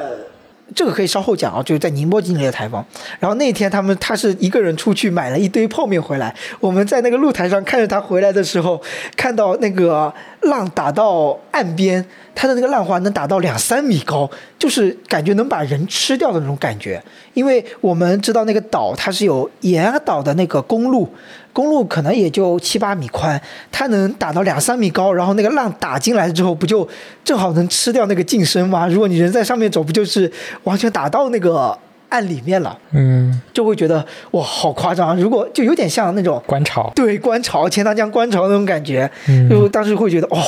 [0.76, 2.84] 这个可以稍后讲啊，就是在宁波经历的台风。
[3.20, 8.82] 然后那天他们他是一个人出去买了一堆泡面回来，我们在那个露台上看着他回来的时候，
[9.16, 17.02] 看到那个浪打到岸边，他的那个浪花能打到两三米高，就是感觉能把人吃掉的那种感觉。
[17.34, 21.08] 因为我们知道那个岛它是有沿岛的那个公路。
[21.54, 23.40] 公路可能也就七八米宽，
[23.72, 26.88] 它能打到两三米高，然后那个浪打进来之后，不就
[27.24, 28.88] 正好能吃掉那个近身吗？
[28.88, 30.30] 如果你人在上面走，不就是
[30.64, 31.78] 完全打到那个
[32.10, 32.78] 岸里面了？
[32.92, 35.16] 嗯，就会觉得哇，好夸张！
[35.16, 39.10] 如果就有点像那种观潮，对，观潮，钱塘江观潮那种感觉，
[39.50, 40.42] 就当时会觉得哦，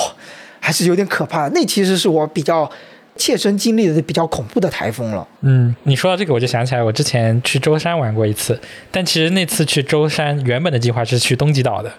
[0.59, 1.47] 还是有点可怕。
[1.49, 2.69] 那其实是我比较。
[3.15, 5.27] 切身经历的比较恐怖的台风了。
[5.41, 8.59] 嗯，你说到这个，我就想起来，我之前去舟山玩过一次，
[8.91, 11.91] 但其实那次去舟山原本的计划是去东极岛的，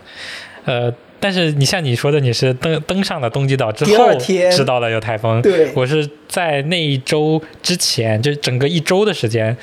[0.64, 9.56] 呃，但是你像你说的，你是登登上了东极岛之后知道了有台风，对，我是在那一周之前，就整个一周的时间，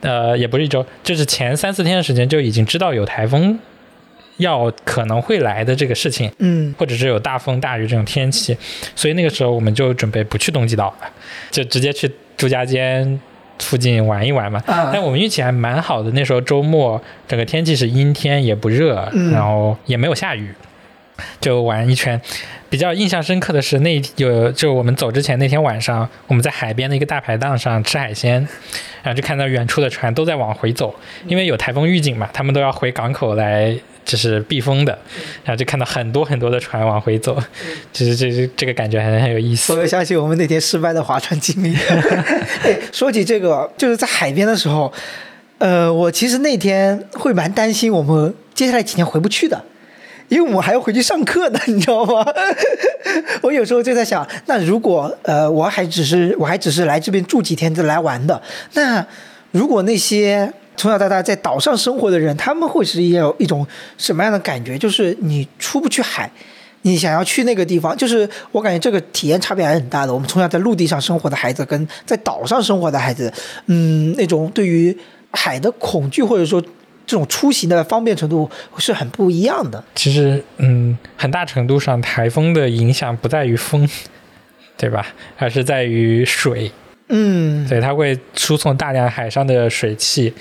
[0.00, 3.58] 呃，也不是一周，就是前三四天的时间就已经知道有台风。
[4.38, 8.56] 要可能会来的这个事情，嗯，或者是有大风大雨这种天气，
[8.96, 11.10] 所以那个时候我们就准备不去东极岛了，
[11.50, 13.20] 就直接去朱家尖
[13.58, 14.62] 附近玩一玩嘛。
[14.66, 20.54] 但我们运气还蛮好的，那时候周末整个天气是阴天，也不热，然后也没有下雨，
[21.40, 22.20] 就玩一圈。
[22.70, 28.34] 比较印象深刻的是那有就我们走之前那天晚上，我们在海边的一个大排档上吃海鲜，
[29.02, 30.94] 然后就看到远处的船都在往回走，
[31.26, 33.74] 因为有台风预警嘛，他们都要回港口来。
[34.08, 34.98] 就是避风的，
[35.44, 37.38] 然后就看到很多很多的船往回走，
[37.92, 39.70] 其实这这个感觉还很有意思。
[39.74, 41.76] 我又想起我们那天失败的划船经历。
[42.90, 44.90] 说起这个，就是在海边的时候，
[45.58, 49.62] 呃，我其实那天会蛮担心我们接下来几天回不去的，
[50.30, 52.24] 因为我们还要回去上课呢，你知道吗？
[53.42, 58.40] 我有时候就在想，那如果呃我还只是我还只是来这边住几天就来玩的，
[58.72, 59.06] 那
[59.50, 60.50] 如果那些。
[60.78, 63.66] 从小到大在岛上生活的人，他们会是也有一种
[63.98, 64.78] 什么样的感觉？
[64.78, 66.30] 就是你出不去海，
[66.82, 70.14] 你想要去那个地方，就是我感觉这个体验差别还是很大的。
[70.14, 73.30] 我们从小在陆地上生活的孩子，跟在岛上生活的孩子，
[73.66, 74.96] 嗯，那种对于
[75.32, 79.82] 海的恐惧或者说这种出行的方便程度是很不一样的。
[79.94, 83.88] 其实，嗯，很大程度上，台风的影响不在于风，
[84.78, 85.06] 对吧？
[85.36, 86.70] 而是在于水。
[87.10, 90.32] 嗯，对，它会输送大量海上的水汽。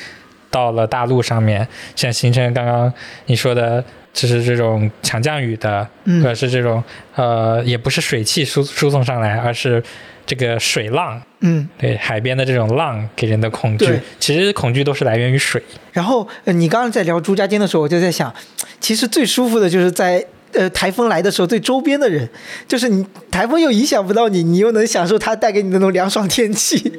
[0.49, 2.91] 到了大陆上面，像形成刚刚
[3.25, 3.83] 你说的，
[4.13, 6.83] 就是这种强降雨的，或者是这种
[7.15, 9.83] 呃，也不是水汽输输送上来，而是
[10.25, 11.21] 这个水浪。
[11.41, 15.61] 嗯，对，海边的这种浪给人的恐惧，其实恐惧都是来源于水。
[15.91, 18.33] 然后你刚刚在聊朱家尖的时候，我就在想，
[18.79, 20.25] 其实最舒服的就是在。
[20.53, 22.27] 呃，台风来的时候，对周边的人，
[22.67, 26.91] 就是你台风又影响不到你，你又能享受它带给你的那种凉爽天气。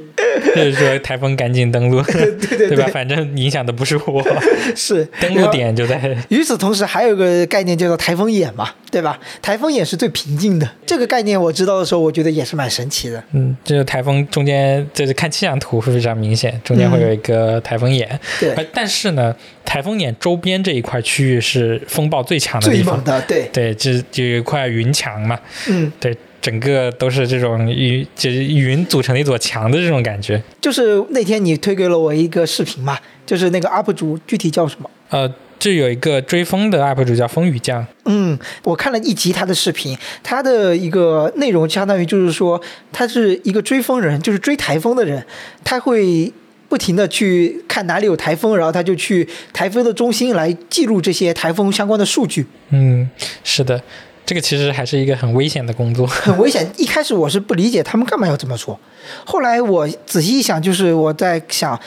[0.55, 2.89] 就是说，台风赶紧登陆， 对对对吧？
[2.93, 4.23] 反正影响的不是我，
[4.75, 6.17] 是登陆点就在。
[6.29, 9.19] 与此同时，还有一个概念叫做台风眼嘛，对吧？
[9.41, 10.69] 台风眼是最平静的。
[10.85, 13.23] 这个概念我知道的时候，我觉得也是蛮神奇的。
[13.33, 18.19] 嗯，就是台风中间，就是看气象图会非常明显，中间会有一个台风眼。
[18.41, 19.35] 对，但是呢，
[19.65, 22.97] 台风眼周边这一块区域是风暴最强的地方。
[22.97, 23.38] 最猛的，对。
[23.53, 30.43] 对，就就一块云墙嘛，嗯，对，整个都是这种云，就是云组成的一座墙的这种感觉。
[30.61, 34.91] 就是那天你推给了我一个视频嘛，就是那个 UP 主具体叫什么？
[35.11, 42.61] 呃，就有一个追风的 UP 主叫风雨酱，嗯，我看了一集他的视频，他的一个内容相当于就是说，
[42.93, 45.25] 他是一个追风人，就是追台风的人，
[45.65, 46.33] 他会
[46.69, 52.47] 不停的去看哪里有台风，然后他就去台风的中心来记录这些台风相关的数据。
[52.71, 53.09] 嗯，
[53.43, 53.81] 是的，
[54.27, 56.07] 这个其实还是一个很危险的工作。
[56.09, 56.71] 很危险。
[56.77, 58.79] 一开始我是不理解他们干嘛要这么做，
[59.25, 61.81] 后来我仔细一想，就是我在想，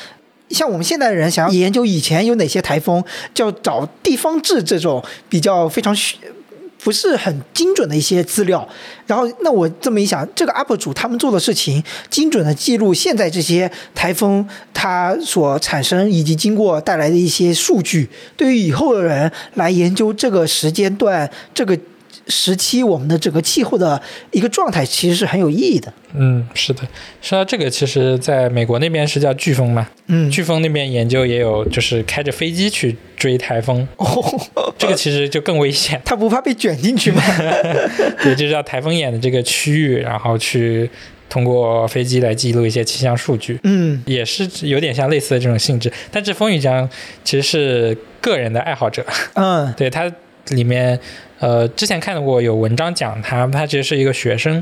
[0.50, 3.04] 像我们现代人想要研究以前有哪些台风，
[3.34, 6.18] 就要找地方志这种比较非常虚
[6.84, 8.68] 不是很精准的一些资料。
[9.06, 21.78] 然后，那我这么一想，这个 UP 主他们做的事情，精准的记录现在这些台风它所产生以及经过带来的一些数据，对于以后的人来研究这个时间段这个。
[22.32, 24.02] 时期，我们的整个气候的
[24.32, 25.94] 一个状态其实是很有意义的。
[26.14, 26.82] 嗯，是的，
[27.22, 34.40] 说到这个，其实在美国那边是叫飓风嘛，嗯，飓风那边研究也有，就是开着飞机去追台风，哦，
[34.78, 36.02] 这个其实就更危险。
[36.04, 37.22] 他不怕被卷进去吗？
[38.24, 40.90] 对，就是要台风眼的这个区域，然后去
[41.30, 45.90] 通过飞机来记录一些气象数据，嗯也是有点像类似的这种性质。
[46.12, 46.90] 但是风雨江
[47.24, 49.06] 其实是个人的爱好者，
[49.36, 50.12] 嗯对它
[50.50, 51.00] 里面，
[51.42, 54.54] 呃，之前看到过有文章讲他，他其实是一个学生，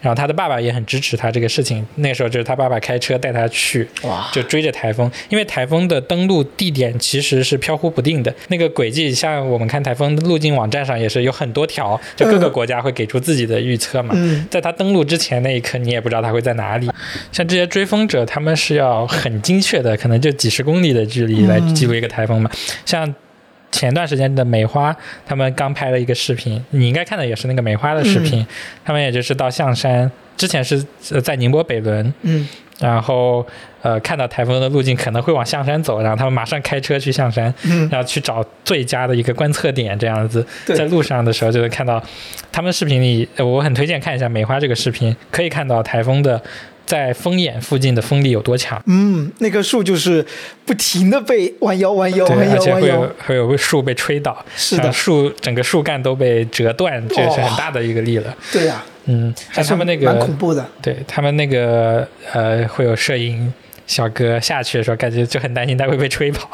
[0.00, 1.86] 然后他的爸爸也很支持他这个事情。
[1.94, 3.88] 那时候就是他爸爸开车带他去，
[4.32, 14.12] 就追着台风，因为台风的登陆地点其实是飘忽不定的，那个轨迹像我们看台风路径网站上也是有很多条，就各个国家会给出自己的预测嘛。
[14.16, 16.90] 嗯在他登陆之前那一刻，你也不知道他会在哪里。
[17.30, 22.50] 像这些追风者，他们是要很精确的，可能就几十公里的距离来记录一个台风嘛。
[22.84, 23.14] 像
[23.74, 24.94] 前段时间的梅花，
[25.26, 28.46] 他们刚拍了一个视频，你应该看的也是那个梅花的视频。
[28.84, 32.48] 他们也就是到象山，之前是呃在宁波北仑，嗯
[32.78, 33.44] 然后
[33.82, 40.46] 呃看到台风的路径可能会往象山走，然后他们马上开车去象山，嗯然后去找最佳的一个观测点，这样子。
[40.66, 42.00] 在路上的时候就能看到，
[42.52, 46.40] 他们视频里，呃我很推荐看一下梅花这个视频，可以看到台风的
[46.86, 48.82] 在风眼附近的风力有多强。
[48.86, 50.24] 嗯，那棵树就是
[50.64, 58.36] 不停的被弯腰弯腰对，弯而且会有腰弯腰，会有树被吹倒，是的树整个树干都被折断，这是很大的一个力了。
[58.52, 60.66] 对呀、嗯，像他们那个蛮恐，怖的。
[60.82, 63.52] 对他们那个呃，会有摄影
[63.86, 66.50] 小哥下去的时候，感觉就很担心他会被吹跑。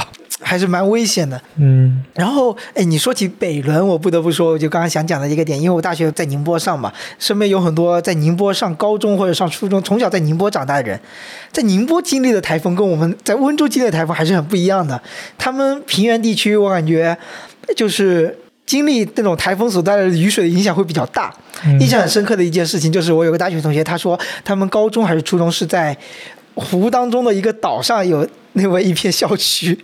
[0.51, 1.41] 还是蛮危险的。
[1.59, 11.01] 嗯然后，哎，你说起北仑，我不得不说，我就刚刚想讲的一个点，因为我大学在宁波上嘛，身边有很多在宁波上高中或者上初中，从小在宁波长大的人，
[11.53, 15.01] 在宁波经历的台风跟我们在温州经历的台风还是很不一样的。
[15.39, 17.17] 他们平原地区，我感觉
[17.77, 18.37] 就是
[18.67, 21.33] 经历那种台风所带来的雨水的影响会比较大。
[21.65, 25.97] 嗯印象很深刻的一件事情就是，我有个大学同学，他说他们高中还是初中是在
[26.55, 29.79] 湖当中的一个岛上有那么一片校区，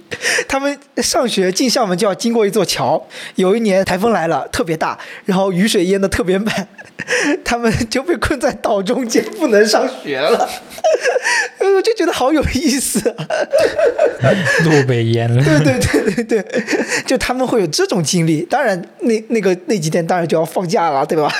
[0.49, 3.07] 他们上学进校门就要经过一座桥。
[3.37, 6.69] 有一年台风来了，特别大，然后雨水淹得特别满，
[7.45, 10.49] 他们就被困在岛中间，不能上学了。
[11.61, 13.27] 我 就觉得好有意思啊！
[14.65, 15.45] 路被淹了。
[15.45, 16.65] 对对对对对，
[17.07, 18.43] 就他们会有这种经历。
[18.43, 21.33] 当然，那那个那几天当然就要放假了，对吧？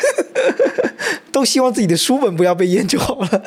[1.33, 3.43] 都希望自己的书本不要被淹就好了。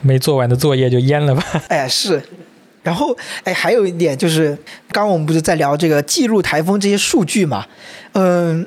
[0.00, 1.42] 没做完的作业就淹了吧？
[1.68, 2.22] 哎，是。
[2.82, 4.56] 然后，哎，还有一点就是，
[4.92, 7.66] 刚刚我们不是在聊这个记录台风这些数据嘛？
[8.12, 8.66] 嗯，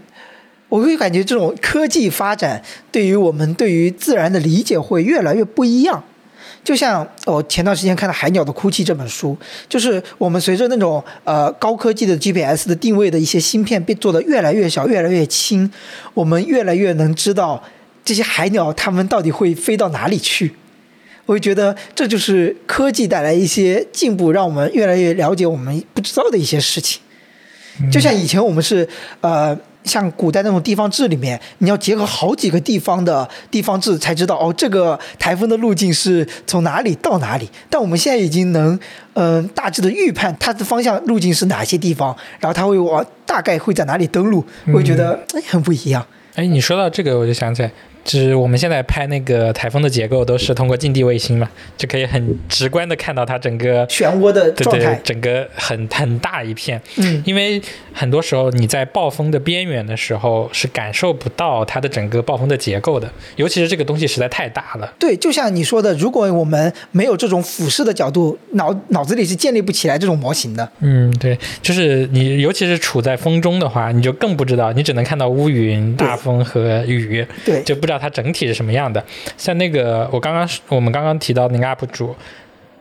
[0.70, 6.04] 我会感觉这种科技发展对于我们对于自然的理解会越来越不一样。
[6.64, 9.36] 就像我前段时间看的《海鸟的哭泣》这本书，
[9.68, 15.72] 就是我们随着那种呃高科技的 GPS 的定位的一些芯片被做的越来越小、越来越轻，
[16.14, 17.64] 我们越来越能知道
[18.06, 20.54] 这些海鸟它们到底会飞到哪里去。
[21.32, 27.02] 我会觉得这就是科技带来一些进步，让我们越来越了解我们不知道的一些事情。
[27.90, 28.86] 就像以前我们是
[29.22, 37.50] 呃，像古代那种地方志里面，你要结合好几个地方的地方志才知道哦，这个台风的路径是从哪里到哪里。
[37.70, 38.78] 但我们现在已经能
[39.14, 46.06] 嗯、呃大致的预判它的方向路径是哪些地方，然后它会往大概会在哪里登陆，我会觉得哎很不一样。
[46.36, 47.72] 哎，你说到这个，我就想起来，
[48.04, 56.82] 就是我们现在拍那个台风的结构都是通过近地卫星嘛，就可以很直观的看到它整个漩涡的对对状态，整个很很大一片。
[56.98, 57.62] 嗯，因为
[57.94, 64.94] 很多时候你在暴风的边缘的时候是感受不到它的整个暴风的结构的，尤其是这个东西实在太大了。
[64.98, 70.68] 对，就像你说的，如果我们没有这种俯视的角度，脑脑子里是建立不起来这种模型的。
[70.80, 79.04] 嗯，对，就是你尤其是处在风中的话，你就更不知道，你只能看到乌云、大风和雨，对，就不知道它整体是什么样的。
[79.38, 82.16] 像那个我刚刚我们刚刚提到那个 UP 主。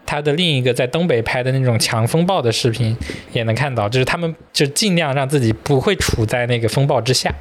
[0.06, 2.96] 他的另一个在东北拍的那种强风暴的视频
[3.32, 7.32] 也能看到，就是他们就尽量让自己不会处在那个风暴之下，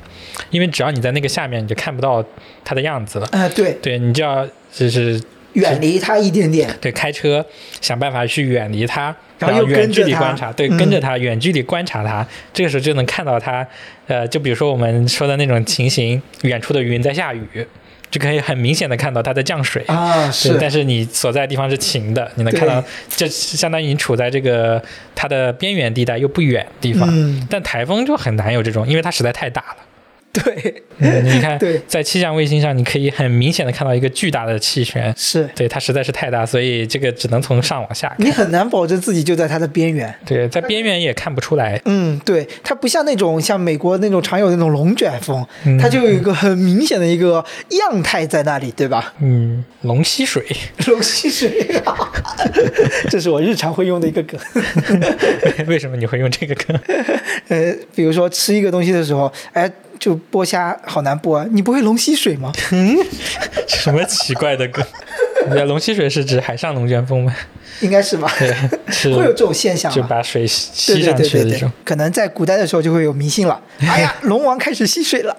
[0.51, 2.23] 因为只要你在那个下面，你就看不到
[2.63, 3.27] 它的样子了。
[3.31, 5.19] 呃，对，对你就要就是
[5.53, 7.45] 远离它一点点，对开车
[7.81, 13.65] 想办法去远离它，然后又远距离观察，对，嗯跟着它远距离观察它，这个时候就能看到它，
[14.07, 17.65] 呃，就比如说我们说的那种情形，远处的云在下雨，
[18.11, 19.83] 就可以很明显的看到它在降水。
[19.87, 24.81] 啊，是，但是你所在的地方是晴的，你能看到，这相当于你处在这个
[25.15, 27.09] 它的边缘地带又不远的地方。
[27.11, 29.77] 嗯，但台风就很难有这种，因为它实在太大了。
[30.43, 38.17] 对，嗯、你看 对，在气象卫星上，你可以很明显的看到一个巨大的气旋，是对它实在是太大，所以这个只能从上往下看。
[38.19, 40.13] 你很难保证自己就在它的边缘。
[40.25, 41.81] 对，在边缘也看不出来。
[41.85, 49.13] 嗯，对，它不像那种像美国那种常有的那种龙卷风，嗯它就有一个很明显的一个样态在那里，对吧？
[49.21, 50.45] 嗯，龙吸水，
[50.87, 51.67] 龙吸水，
[53.09, 54.39] 这是我日常会用的一个梗。
[55.67, 56.79] 为什么你会用这个梗？
[57.49, 59.69] 呃，比如说吃一个东西的时候，哎，
[59.99, 62.51] 就剥虾好难剥啊，你不会龙吸水吗？
[63.67, 64.83] 什么奇怪的梗？
[65.49, 67.35] 你的龙吸水是指海上龙卷风吗？
[67.81, 68.29] 应该是吧？
[68.37, 68.53] 对，
[68.91, 69.95] 是会有这种现象吧？
[69.95, 73.59] 就把水吸上去的这种。，可能在古代的时候就会有迷信了。
[73.79, 75.35] 哎呀，龙王开始吸水了。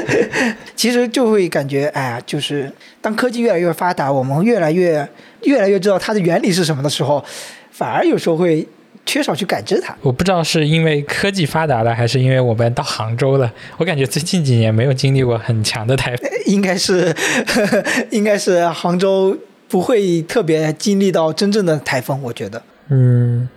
[0.74, 5.06] 其实就会感觉，哎呀，就是当科技越来越发达，我们越来越
[5.42, 7.22] 越来越知道它的原理是什么的时候，
[7.70, 8.66] 反而有时候会
[9.06, 9.96] 缺少去感知它。
[10.02, 13.50] 我不知道是因为科技发达了，还是因为我们到杭州了。
[13.78, 16.28] 我感觉最近几年没有经历过很强的台风。
[16.46, 17.14] 应该是，
[18.10, 19.36] 应该是杭州
[19.68, 22.62] 不会特别经历到真正的台风，我觉得。
[22.88, 23.48] 嗯，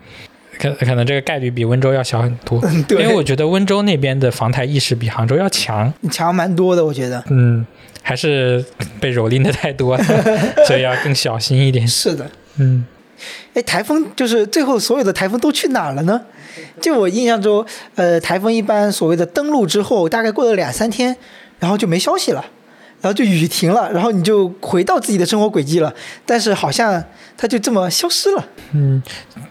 [0.58, 2.60] 可可能这个概率比温州要小很多。
[2.64, 5.94] 嗯，对，因为我觉得温州那边的防台意识比杭州要强。
[6.10, 7.24] 强蛮多的，我觉得。
[7.30, 7.66] 嗯，
[8.02, 8.64] 还是
[9.00, 10.04] 被蹂躏的太多了，
[10.66, 11.88] 所以要更小心一点。
[11.88, 12.26] 是的，
[12.58, 12.84] 嗯，
[13.54, 16.22] 哎，台风就是最后所有的台风都去哪儿了呢？
[16.82, 21.16] 就我印象中，呃，台风一般所谓的登陆之后，大概过了两三天，
[21.60, 22.46] 然后就没消息了，
[23.02, 25.94] 然后就雨停了，然后你就回到自己的生活轨迹了。
[26.26, 27.04] 但是好像
[27.38, 28.46] 它就这么消失了。
[28.74, 29.02] 嗯，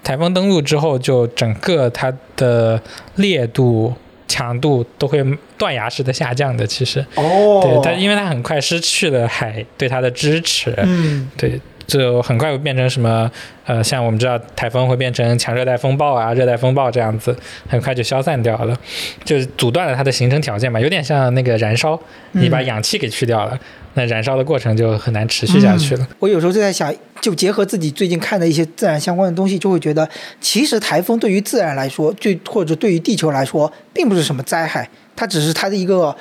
[0.03, 2.81] 台风登陆之后，就整个它的
[3.17, 3.93] 烈度、
[4.27, 5.25] 强度都会
[5.57, 6.67] 断崖式的下降的。
[6.67, 13.29] 其实，哦对它，因为它很快失去了海对它的支持，嗯，对，就很快会变成什么
[13.65, 17.35] 呃，像我们知道台风会变成强热带风暴啊、热带风暴这样子，
[17.67, 18.79] 很快就消散掉了，
[19.25, 21.99] 就是阻断了它的形成条件嘛，有点像那个燃烧，
[22.33, 23.59] 你把嗯氧气给去掉了，
[23.95, 26.07] 那燃烧的过程就很难持续下去了。
[26.19, 30.07] 我有时候就在想，就结合自己最近看的一些自然相关的东西，就会觉得，
[30.43, 34.87] 其实台风对于自然来说，对或者对于地球来说，并不是什么灾害，
[35.17, 36.15] 它只是它的一个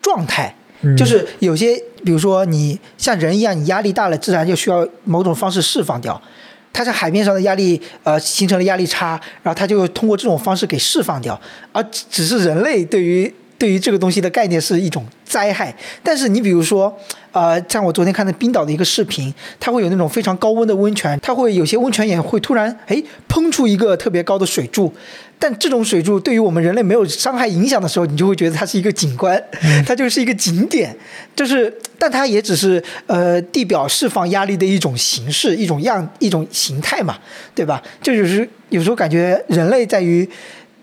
[0.00, 0.54] 状态。
[0.96, 1.74] 就是有些，
[2.04, 6.20] 比如说你像人一样，你压力大了，自然就需要某种方式释放掉。
[6.72, 11.40] 它在海面上的压力，呃，形成了压力差，然后它就通过这种方式给释放掉。
[11.70, 15.72] 而只是人类对于对于这个东西的概念是一种灾害。
[16.02, 16.92] 但是你比如说，
[17.30, 24.92] 呃，像我昨天看的冰岛的一个视频，它会有那种非常高温的温泉，它会有些温泉也会突然哎喷出一个特别高的水柱，
[25.38, 29.42] 但这种水柱对于我们人类没有伤害影响的时候，你就会觉得它是一个景观，
[29.86, 30.96] 它就是一个景点，
[31.36, 37.18] 就是，但它也只是呃地表释放压力的一种形式、一种样、一种形态嘛，
[37.54, 37.82] 对吧？
[38.02, 40.28] 就有时有时候感觉人类在于，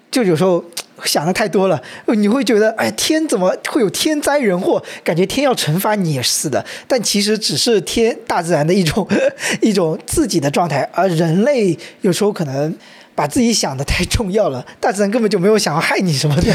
[0.10, 0.64] 就有时候。
[1.04, 1.82] 想的太多了，
[2.16, 4.80] 你会觉得，哎，天怎么会有天灾人祸？
[5.04, 9.08] 感觉天要惩罚你也是的，但其实只是天大自然的一种
[9.62, 12.72] 一种自己的状态，而人类有时候可能
[13.16, 16.54] 把自己想的太重要了， 大自然根本就没有想要害你什么的。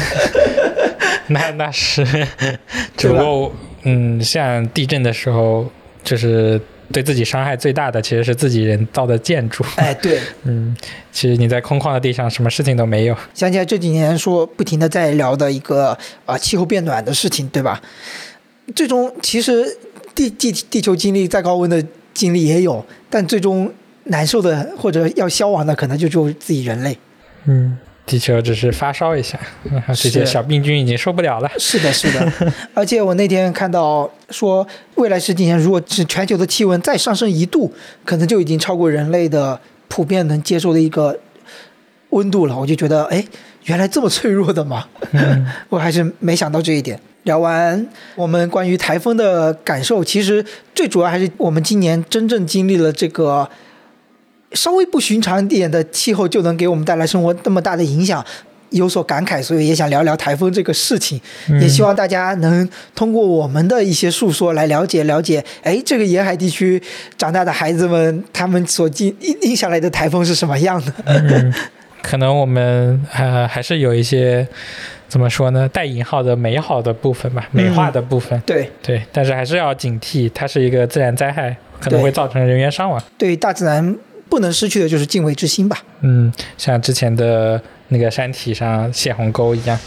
[1.29, 2.05] 那那是，
[2.95, 3.53] 只不过
[3.83, 5.69] 嗯，像地震的时候，
[6.03, 6.59] 就是
[6.91, 9.63] 对自己伤害最大的其实是自己人造的建筑。
[9.75, 10.75] 哎，对，嗯，
[11.11, 13.17] 其实你在空旷的地上，什么事情都没有。
[13.33, 17.81] 想起来这几年说不停的在聊的一个啊、气候变暖的事情，对吧？
[18.75, 19.77] 最终其实
[20.15, 21.83] 地地地球经历再高温的
[22.13, 23.71] 经历也有，但最终
[24.09, 26.97] 难受的或者要消亡的，可能就只有自己人类。
[27.45, 29.39] 嗯，地球只是发烧一下，
[29.71, 31.49] 然后这些小病菌已经受不了了。
[31.57, 32.33] 是的，是的，
[32.73, 41.17] 而且我那天看到说，未来十几年如果是全球的气温再上升一度，可能就已经超过人类的普遍能接受的一个
[42.09, 42.57] 温度了。
[42.57, 43.23] 我就觉得，哎，
[43.65, 44.87] 原来这么脆弱的嘛，
[45.69, 46.99] 我还是没想到这一点。
[47.23, 47.85] 聊完
[48.15, 53.49] 我们关于台风的感受，其实最主要还是我们今年真正经历了这个
[54.53, 58.23] 稍微不寻常一点的气候，就能给我们带来生活那么大的影响。
[58.71, 61.17] 有所感慨，所以也想聊聊台风这个事情，
[61.49, 66.81] 嗯也希望大家能通过我们的一些述说来了解了解，哎，这个沿海地区
[67.17, 70.93] 长大的孩子们，他们所经印印下来的台风是什么样的？
[71.05, 71.53] 嗯，
[72.03, 74.45] 可能我们呃还是有一些
[75.07, 78.37] 怎么说呢，带引号的美好的部分吧，美化的部分。
[78.41, 83.01] 对对，但是还是要警惕，它是一个自然灾害，可能会造成人员伤亡。
[83.17, 83.95] 对，大自然
[84.29, 85.77] 不能失去的就是敬畏之心吧。
[86.01, 89.77] 嗯，像之前的那个山体上泄洪沟一样，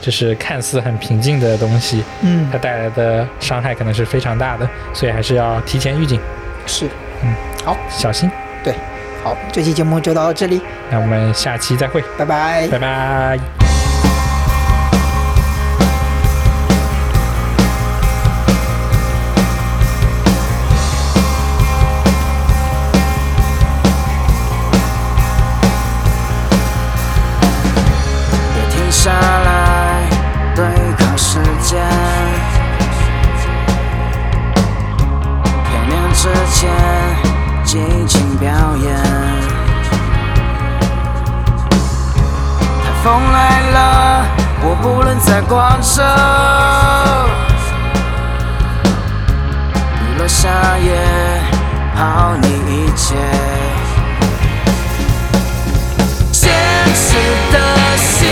[0.00, 6.18] 就是看似很平静的东西，嗯它，带来的伤害可能是非常大的，所以还是要提前预警，
[6.66, 6.86] 是。
[7.22, 7.34] 嗯，
[7.64, 8.30] 好小心。
[8.64, 8.74] 对
[9.22, 10.60] 好，这期节目就到这里，
[10.90, 12.66] 那我们下期再会，拜拜。
[12.68, 13.69] 拜拜。
[44.82, 46.04] 不能再光上。
[50.00, 51.42] 雨落下也
[51.94, 53.16] 抛你一切。
[56.32, 56.50] 坚
[56.94, 57.16] 持
[57.52, 57.56] 的
[57.96, 58.28] 心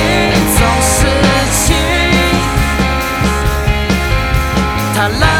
[0.56, 0.96] 总是
[1.52, 1.76] 轻，
[4.94, 5.37] 贪婪。